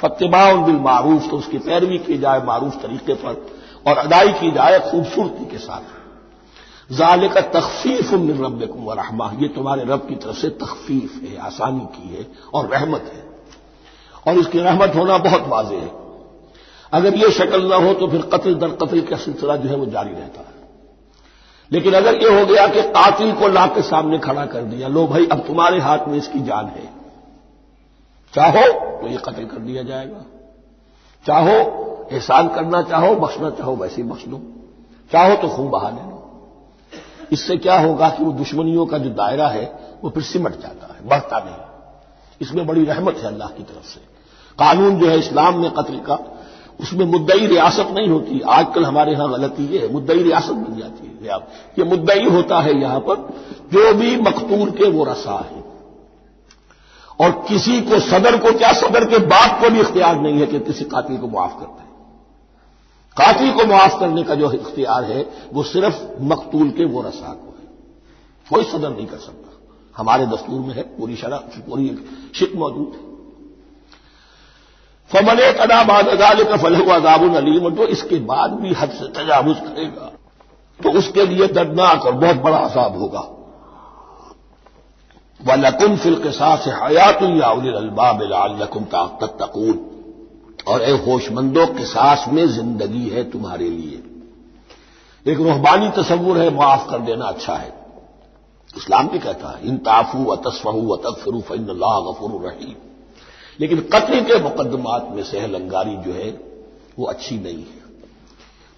फतबाउन 0.00 0.64
बिल 0.64 0.76
मारूफ 0.76 1.30
तो 1.30 1.36
उसकी 1.36 1.58
पैरवी 1.58 1.98
की 1.98 2.18
जाए 2.18 2.42
मारूफ 2.44 2.82
तरीके 2.82 3.14
पर 3.14 3.46
और 3.86 3.96
अदाई 3.96 4.32
की 4.32 4.50
जाए 4.50 4.78
खूबसूरती 4.90 5.44
के 5.44 5.58
साथ। 5.58 6.94
जाल 6.94 7.28
का 7.28 7.40
तखफीफ 7.40 8.12
मिन 8.12 8.44
रब 8.44 8.84
रहमा 8.98 9.32
ये 9.38 9.48
तुम्हारे 9.48 9.82
रब 9.82 10.06
की 10.08 10.14
तरफ़ 10.14 10.36
से 10.36 10.48
तखफीफ 10.48 11.22
है, 11.22 11.38
आसानी 11.38 11.80
की 11.80 12.16
है 12.16 12.26
और 12.54 12.66
रहमत 12.66 13.10
है। 13.14 13.28
और 14.26 14.40
इसकी 14.40 14.58
रहमत 14.58 14.92
होना 14.94 15.18
बहुत 15.18 15.44
वाजे 15.48 15.76
है। 15.76 15.90
अगर 16.92 17.14
ये 17.14 17.30
शक्ल 17.30 17.68
न 17.68 17.72
हो 17.72 17.94
तो 17.94 18.06
फिर 18.06 18.22
कत्ल 18.22 18.54
दर 18.54 18.68
कत्ल 18.68 19.00
का 19.00 19.16
सिलसिला 19.16 19.56
जो 19.56 19.68
है 19.68 19.76
वो 19.76 19.86
जारी 19.86 20.10
रहता 20.10 20.40
है। 20.40 20.58
लेकिन 21.72 21.94
अगर 21.94 22.14
ये 22.14 22.40
हो 22.40 22.46
गया 22.46 22.66
कि 22.66 22.82
कातिल 22.82 23.32
को 23.32 23.48
ला 23.48 23.66
के 23.66 23.82
सामने 23.82 24.18
खड़ा 24.18 24.46
कर 24.46 24.62
दिया, 24.62 24.88
लो 24.88 25.06
भाई, 25.06 25.26
अब 25.26 25.38
तुम्हारे 25.38 25.80
हाथ 25.80 25.98
में 26.08 26.18
इसकी 26.18 26.40
जान 26.40 26.66
है। 26.66 26.97
चाहो 28.34 28.72
तो 29.00 29.08
ये 29.08 29.16
कत्ल 29.16 29.44
कर 29.44 29.58
दिया 29.58 29.82
जाएगा। 29.82 30.24
चाहो, 31.26 32.08
एहसान 32.12 32.48
करना 32.48 32.82
चाहो, 32.82 33.14
बख्शना 33.14 33.50
चाहो, 33.50 33.76
वैसे 33.76 34.02
ही 34.02 34.08
बख्श 34.08 34.26
लो। 34.28 34.40
चाहो 35.12 35.36
तो 35.36 35.48
खून 35.48 35.68
बहा 35.68 35.90
ले। 35.90 35.96
लो 35.96 36.14
इससे 37.32 37.56
क्या 37.56 37.80
होगा 37.80 38.08
कि 38.08 38.24
वो 38.24 38.32
दुश्मनियों 38.32 38.86
का 38.86 38.98
जो 38.98 39.10
दायरा 39.10 39.48
है, 39.48 39.78
वो 40.04 40.10
फिर 40.10 40.22
सिमट 40.22 40.52
जाता 40.52 40.94
है, 40.94 41.08
बढ़ता 41.08 41.38
नहीं। 41.38 41.54
इसमें 42.42 42.66
बड़ी 42.66 42.84
रहमत 42.84 43.16
है 43.16 43.26
अल्लाह 43.26 43.48
की 43.48 43.62
तरफ़ 43.62 43.86
से। 43.86 44.00
कानून 44.58 44.98
जो 44.98 45.06
है 45.06 45.18
इस्लाम 45.18 45.58
में 45.58 45.70
कत्ल 45.70 45.94
का, 45.94 46.38
उसमें 46.80 47.06
मुद्दई 47.06 47.46
रियासत 47.46 47.88
नहीं 47.90 48.08
होती। 48.08 48.40
आजकल 48.40 48.84
हमारे 48.84 49.12
यहाँ 49.12 49.30
गलती 49.30 49.66
ये 49.66 49.78
है, 49.78 49.92
मुद्दई 49.92 50.22
रियासत 50.22 50.52
बन 50.52 50.78
जाती 50.78 51.06
है। 51.06 51.36
ये 51.78 51.84
मुद्दई 51.84 52.24
होता 52.24 52.60
है 52.60 52.80
यहाँ 52.80 53.00
पर, 53.00 53.16
जो 53.72 53.94
भी 53.94 54.16
मकतूल 54.16 54.70
के 54.70 54.90
वो 54.90 55.04
रसा 55.04 55.48
है। 55.52 55.57
और 57.20 57.30
किसी 57.48 57.80
को 57.80 58.00
सदर 58.00 58.38
को 58.38 58.58
क्या 58.58 58.72
सदर 58.72 59.04
के 59.04 59.18
बाप 59.18 59.60
को 59.60 59.70
भी 59.70 59.80
इख्तियार 59.80 60.20
नहीं 60.20 60.40
है 60.40 60.46
कि 60.46 60.60
किसी 60.60 60.84
कातिल 60.84 61.16
को 61.16 61.28
मुआफ 61.28 61.56
करते 61.60 61.88
कातिल 63.16 63.52
को 63.52 63.64
मुआफ 63.64 64.00
करने 64.00 64.22
का 64.22 64.34
जो 64.34 64.52
इख्तियार 64.52 65.04
है, 65.04 65.28
वो 65.52 65.62
सिर्फ़ 65.62 66.02
मकतूल 66.20 66.70
के 66.70 66.84
वो 66.84 67.02
रसा 67.02 67.32
को 67.32 67.54
है। 67.58 67.68
कोई 68.50 68.64
सदर 68.64 68.90
नहीं 68.90 69.06
कर 69.06 69.16
सकता। 69.16 69.60
हमारे 69.96 70.26
दस्तूर 70.26 70.60
में 70.60 70.74
है, 70.74 70.82
पूरी 70.82 71.16
शराब 71.16 71.40
पूरी 71.40 71.98
शिक 72.34 72.54
मौजूद 72.54 72.92
है। 72.94 73.08
फमन 75.12 75.34
कदा 75.34 75.84
बाद 75.84 76.08
अदाल 76.08 76.44
का 76.44 76.56
फलह 76.56 76.94
अदाबुल 76.94 77.34
अलीम 77.34 77.70
जो 77.70 77.86
इसके 77.86 78.16
बाद 78.16 78.50
भी 78.50 78.74
हद 78.74 78.90
से 78.90 79.08
तजावुज 79.08 79.56
करेगा। 79.58 80.12
तो 80.82 80.98
उसके 80.98 81.26
लिए 81.26 81.46
दर्दनाक 81.46 82.06
और 82.06 82.12
बहुत 82.12 82.36
बड़ा 82.36 82.58
असाब 82.58 82.98
होगा। 82.98 83.37
व 85.40 85.54
लकुम 85.56 85.96
फिल 85.96 86.16
के 86.22 86.30
साथ 86.32 86.66
हयात 86.82 87.22
अलबाब 87.22 88.22
लकुम 88.62 88.84
तत्तकून 88.94 89.84
और 90.68 90.82
ए 90.82 90.90
होशमंदों 91.06 91.66
के 91.66 91.84
सास 91.84 92.24
में 92.28 92.46
ज़िंदगी 92.46 93.08
है 93.08 93.22
तुम्हारे 93.30 93.68
लिए 93.70 94.02
एक 95.26 95.38
रूहबानी 95.38 95.88
तस्वुर 95.96 96.38
है 96.38 96.50
माफ़ 96.54 96.90
कर 96.90 96.98
देना 97.02 97.26
अच्छा 97.26 97.54
है 97.54 97.72
इस्लाम 98.70 99.08
भी 99.08 99.18
कहता 99.18 99.48
है 99.48 99.68
इन 99.68 99.76
ताफू 99.86 100.24
व 100.24 100.36
तस्फू 100.44 100.80
व 100.82 100.96
तकफरू 101.04 101.40
फ़ैन 101.40 101.64
गफुर 101.66 102.40
रहीम 102.46 102.74
लेकिन 103.60 103.80
कत्ल 103.94 104.20
के 104.24 104.42
मुकदमात 104.42 105.08
में 105.12 105.22
से 105.22 105.46
लंगारी 105.46 105.96
जो 106.04 106.12
है 106.12 106.30
वो 106.98 107.06
अच्छी 107.06 107.38
नहीं 107.38 107.64
है 107.64 107.86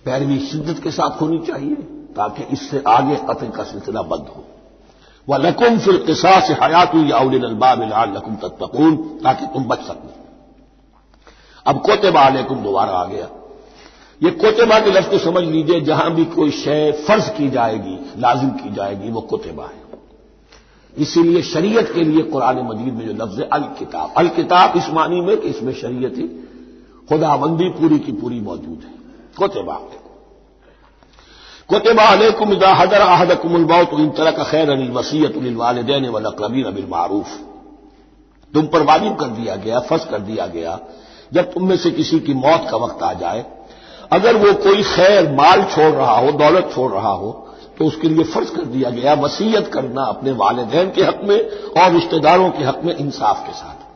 पैरवी 0.05 0.38
शिद्दत 0.40 0.83
के 0.83 0.90
साथ 0.90 1.20
होनी 1.20 1.38
चाहिए 1.46 1.75
ताकि 2.16 2.42
इससे 2.53 2.83
आगे 2.88 3.16
कत्ल 3.29 3.49
का 3.49 3.64
सिलसिला 3.64 4.03
बंद 4.12 4.33
हो 4.37 4.44
वह 5.31 5.38
लकुम 5.38 5.79
फिल 5.79 5.97
किसा 6.07 6.38
से 6.40 6.55
हयात 6.55 6.95
हुई 6.95 7.11
याउलबाब 7.11 7.83
लकुम 8.14 8.37
तत्तकून 8.38 8.97
ताकि 9.25 9.47
तुम 9.55 9.64
बच 9.64 9.83
सको 9.83 10.14
अब 11.66 11.81
कोतेबा 11.81 12.21
अलैकुम 12.23 12.62
दोबारा 12.62 12.93
आ 12.93 13.05
गया 13.07 13.29
ये 14.21 14.31
कोतेबा 14.38 14.79
के 14.81 14.90
लफ्ज 14.90 15.21
समझ 15.21 15.43
लीजिए 15.45 15.81
जहाँ 15.83 16.11
भी 16.14 16.25
कोई 16.33 16.51
शय 16.55 16.90
फ़र्ज़ 17.07 17.31
की 17.31 17.49
जाएगी 17.51 17.99
लाजिम 18.19 18.51
की 18.57 18.75
जाएगी 18.75 19.11
वो 19.11 19.21
कोतेबा 19.31 19.66
है 19.66 19.88
इसीलिए 20.93 21.43
शरीयत 21.45 21.93
के 21.95 22.05
लिए 22.05 22.23
कुरान 22.31 22.59
मजीद 22.66 22.95
में 22.95 23.07
जो 23.07 23.12
लफ्ज 23.14 23.38
है 23.40 23.49
अल 23.53 23.69
किताब 23.79 24.14
अल 24.19 24.29
किताब 24.37 24.77
इस 24.77 24.88
मानी 24.93 25.21
में 25.21 25.37
कि 25.37 25.49
इसमें 25.49 25.73
शरीयत 25.77 26.19
खुदाबंदी 27.09 27.69
पूरी 27.79 27.99
की 27.99 28.12
पूरी 28.14 28.40
मौजूद 28.43 28.83
है 28.85 28.95
कोतेबा 29.38 29.79
कोतेबा 31.71 32.05
अलैकुम 32.13 32.53
इदा 32.53 32.73
हदर 32.75 33.01
आहदकुमुलबाउ 33.03 33.85
तो 33.87 33.99
इन 33.99 34.09
तरह 34.13 34.31
का 34.33 34.45
खैर 34.45 34.71
अनिल 34.71 34.91
वसीयत 34.93 35.37
अनिल 35.37 35.57
वालदेन 35.57 36.09
वलकरबीन 36.11 36.65
अबिल 36.67 36.87
मारूफ 36.91 37.35
तुम 38.55 38.67
पर 38.67 38.83
वाजिब 38.85 39.15
कर 39.17 39.27
दिया 39.35 39.57
गया 39.59 39.81
फ़र्ज़ 39.83 40.07
कर 40.07 40.19
दिया 40.23 40.47
गया 40.49 40.79
जब 41.33 41.53
तुम 41.53 41.69
में 41.69 41.77
से 41.79 41.91
किसी 41.93 42.19
की 42.21 42.35
मौत 42.37 42.67
का 42.71 42.77
वक्त 42.77 43.03
आ 43.03 43.13
जाए 43.21 43.45
अगर 44.13 44.37
वो 44.37 44.53
कोई 44.63 44.83
खैर 44.85 45.31
माल 45.35 45.63
छोड़ 45.67 45.93
रहा 45.93 46.17
हो 46.17 46.33
दौलत 46.39 46.71
छोड़ 46.75 46.91
रहा 46.93 47.13
हो 47.21 47.31
तो 47.79 47.85
उसके 47.85 48.09
लिए 48.09 48.25
फ़र्ज़ 48.27 48.51
कर 48.55 48.65
दिया 48.69 48.91
गया 48.91 49.15
वसीयत 49.21 49.71
करना 49.75 50.05
अपने 50.15 50.33
वालदेन 50.41 50.91
के 50.91 51.05
हक 51.05 51.21
में 51.25 51.39
और 51.75 51.93
रिश्तेदारों 51.93 52.51
के 52.51 52.65
हक 52.65 52.81
में 52.85 52.95
इंसाफ 52.97 53.47
के 53.47 53.53
साथ 53.59 53.87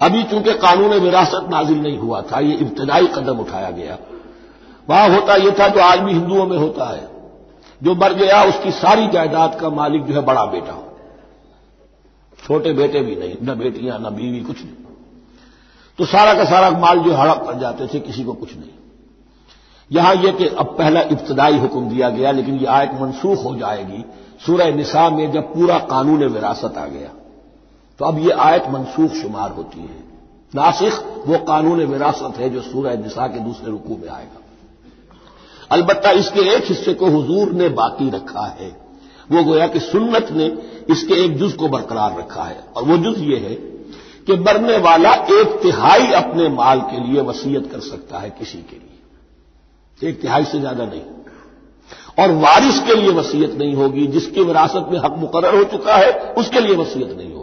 अभी 0.00 0.22
चूँकि 0.30 0.52
कानून 0.58 0.94
विरासत 1.00 1.48
नाजिल 1.50 1.80
नहीं 1.80 1.98
हुआ 1.98 2.22
था 2.30 2.40
ये 2.42 2.54
इब्तदाई 2.58 3.06
कदम 3.14 3.40
उठाया 3.40 3.70
गया 3.80 3.98
वहाँ, 4.88 5.08
होता 5.08 5.34
यह 5.34 5.54
था 5.58 5.68
जो 5.68 5.80
आज 5.80 5.98
भी 5.98 6.12
हिंदुओं 6.12 6.46
में 6.46 6.56
होता 6.58 6.84
है, 6.84 7.08
जो 7.80 7.94
मर 7.94 8.12
गया, 8.12 8.42
उसकी 8.44 8.70
सारी 8.70 9.06
जायदाद 9.08 9.58
का 9.60 9.70
मालिक 9.70 10.04
जो 10.04 10.14
है 10.14 10.20
बड़ा 10.20 10.44
बेटा 10.44 10.72
हो। 10.72 10.84
छोटे 12.38 12.72
बेटे 12.72 13.00
भी 13.00 13.16
नहीं, 13.16 13.36
न 13.42 13.58
बेटियाँ, 13.58 13.98
न 13.98 14.14
बीवी, 14.14 14.40
कुछ 14.40 14.62
नहीं। 14.64 14.74
तो 15.98 16.04
सारा 16.06 16.34
का 16.34 16.44
सारा 16.44 16.70
माल 16.70 16.98
जो 16.98 17.14
हड़प 17.14 17.44
कर 17.46 17.58
जाते 17.58 17.86
थे, 17.86 18.00
किसी 18.00 18.24
को 18.24 18.32
कुछ 18.32 18.54
नहीं। 18.56 18.70
यहाँ 19.90 20.14
यह 20.14 20.32
कि 20.32 20.46
अब 20.46 20.74
पहला 20.78 21.00
इब्तदाई 21.02 21.58
हुक्म 21.58 21.88
दिया 21.88 22.10
गया, 22.10 22.30
लेकिन 22.30 22.54
यह 22.54 22.70
आयत 22.70 22.90
मनसूख 22.94 23.44
हो 23.44 23.54
जाएगी। 23.56 24.04
सूरह 24.46 24.74
निसा 24.74 25.08
में 25.10 25.30
जब 25.32 25.54
पूरा 25.54 25.78
कानून 25.86 26.24
विरासत 26.24 26.76
आ 26.78 26.86
गया 26.86 27.10
तो 28.00 28.04
अब 28.04 28.18
यह 28.18 28.40
आयत 28.40 28.68
मनसूख 28.68 29.12
शुमार 29.12 29.50
होती 29.50 29.80
है। 29.80 30.02
नासिक 30.54 31.24
वो 31.26 31.38
कानून 31.44 31.84
विरासत 31.84 32.38
है 32.38 32.50
जो 32.50 32.60
सूरह 32.62 32.96
निसा 32.96 33.26
के 33.28 33.40
दूसरे 33.40 33.70
रुकू 33.70 33.96
में 33.96 34.08
आएगा। 34.08 34.40
अलबत्ता 35.70 36.10
इसके 36.10 36.40
एक 36.54 36.64
हिस्से 36.64 36.94
को 36.94 37.06
हुजूर 37.06 37.52
ने 37.52 37.68
बाकी 37.68 38.10
रखा 38.10 38.46
है। 38.60 38.68
वो 39.30 39.42
गोया 39.44 39.66
कि 39.66 39.80
सुन्नत 39.80 40.28
ने 40.30 40.46
इसके 40.90 41.14
एक 41.14 41.36
जुज 41.36 41.52
को 41.52 41.68
बरकरार 41.68 42.18
रखा 42.18 42.42
है। 42.42 42.64
और 42.76 42.84
वो 42.84 42.96
जुज 42.96 43.18
ये 43.22 43.36
है 43.36 43.54
कि 44.26 44.36
मरने 44.36 44.76
वाला 44.78 45.12
एक 45.12 45.58
तिहाई 45.62 46.12
अपने 46.12 46.48
माल 46.48 46.80
के 46.80 47.00
लिए 47.04 47.20
वसीयत 47.20 47.70
कर 47.72 47.80
सकता 47.80 48.18
है 48.18 48.30
किसी 48.30 48.58
के 48.58 48.76
लिए। 48.76 50.08
एक 50.08 50.20
तिहाई 50.20 50.44
से 50.44 50.58
ज़्यादा 50.60 50.84
नहीं। 50.84 51.02
और 52.18 52.32
वारिस 52.32 52.78
के 52.80 52.94
लिए 52.94 53.10
वसीयत 53.10 53.54
नहीं 53.54 53.74
होगी, 53.74 54.06
जिसकी 54.06 54.42
विरासत 54.42 54.88
में 54.92 54.98
हक 54.98 55.14
मुकर 55.18 55.56
हो 55.56 55.64
चुका 55.64 55.96
है, 55.96 56.10
उसके 56.32 56.60
लिए 56.60 56.76
वसीयत 56.76 57.16
नहीं 57.16 57.32
होगी। 57.32 57.37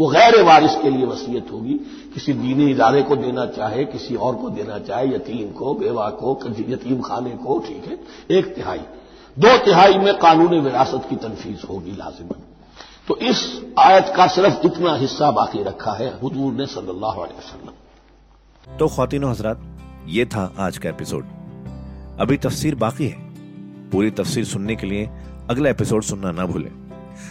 वो 0.00 0.08
गैर 0.08 0.42
वारिस 0.42 0.74
के 0.74 0.90
लिए 0.90 1.06
वसीयत 1.06 1.46
होगी। 1.52 1.74
किसी 2.14 2.32
दीनी 2.32 2.70
इदारे 2.70 3.02
को 3.02 3.16
देना 3.16 3.46
चाहे, 3.46 3.84
किसी 3.84 4.14
और 4.14 4.34
को 4.34 4.50
देना 4.50 4.78
चाहे, 4.78 5.14
यतीम 5.14 5.52
को, 5.52 5.74
बेवा 5.74 6.10
को 6.10 6.38
यतीम 6.46 7.00
खाने 7.00 7.30
को, 7.30 7.58
ठीक 7.58 7.84
है? 7.86 8.00
एक 8.38 8.54
तिहाई। 8.54 8.78
दो 9.38 9.58
तिहाई 9.58 9.94
में 9.94 10.18
कानून 10.18 10.60
विरासत 10.60 11.06
की 11.10 11.16
तनफीज 11.16 11.62
होगी 11.70 11.90
लाजिमन। 11.90 12.42
तो 13.08 13.16
इस 13.16 13.66
आयत 13.78 14.12
का 14.16 14.26
सिर्फ़ 14.26 14.66
इतना 14.66 14.94
हिस्सा 14.94 15.30
बाकी 15.30 15.62
रखा 15.62 15.92
है 15.92 16.08
हजूर 16.08 16.52
ने 16.52 16.66
सल्लल्लाहु 16.66 17.20
अलैहि 17.20 17.38
वसल्लम। 17.38 17.72
तो 18.76 18.88
खातिन 18.88 19.24
हजरात, 19.24 19.62
ये 20.06 20.24
था 20.24 20.54
आज 20.58 20.78
का 20.78 20.88
एपिसोड। 20.88 21.24
अभी 22.20 22.36
तफसीर 22.36 22.74
बाकी 22.74 23.06
है। 23.06 23.16
पूरी 23.90 24.10
तफसीर 24.10 24.44
सुनने 24.44 24.76
के 24.76 24.86
लिए 24.86 25.10
अगला 25.50 25.70
एपिसोड 25.70 26.02
सुनना 26.02 26.32
ना 26.32 26.46
भूलें। 26.46 26.79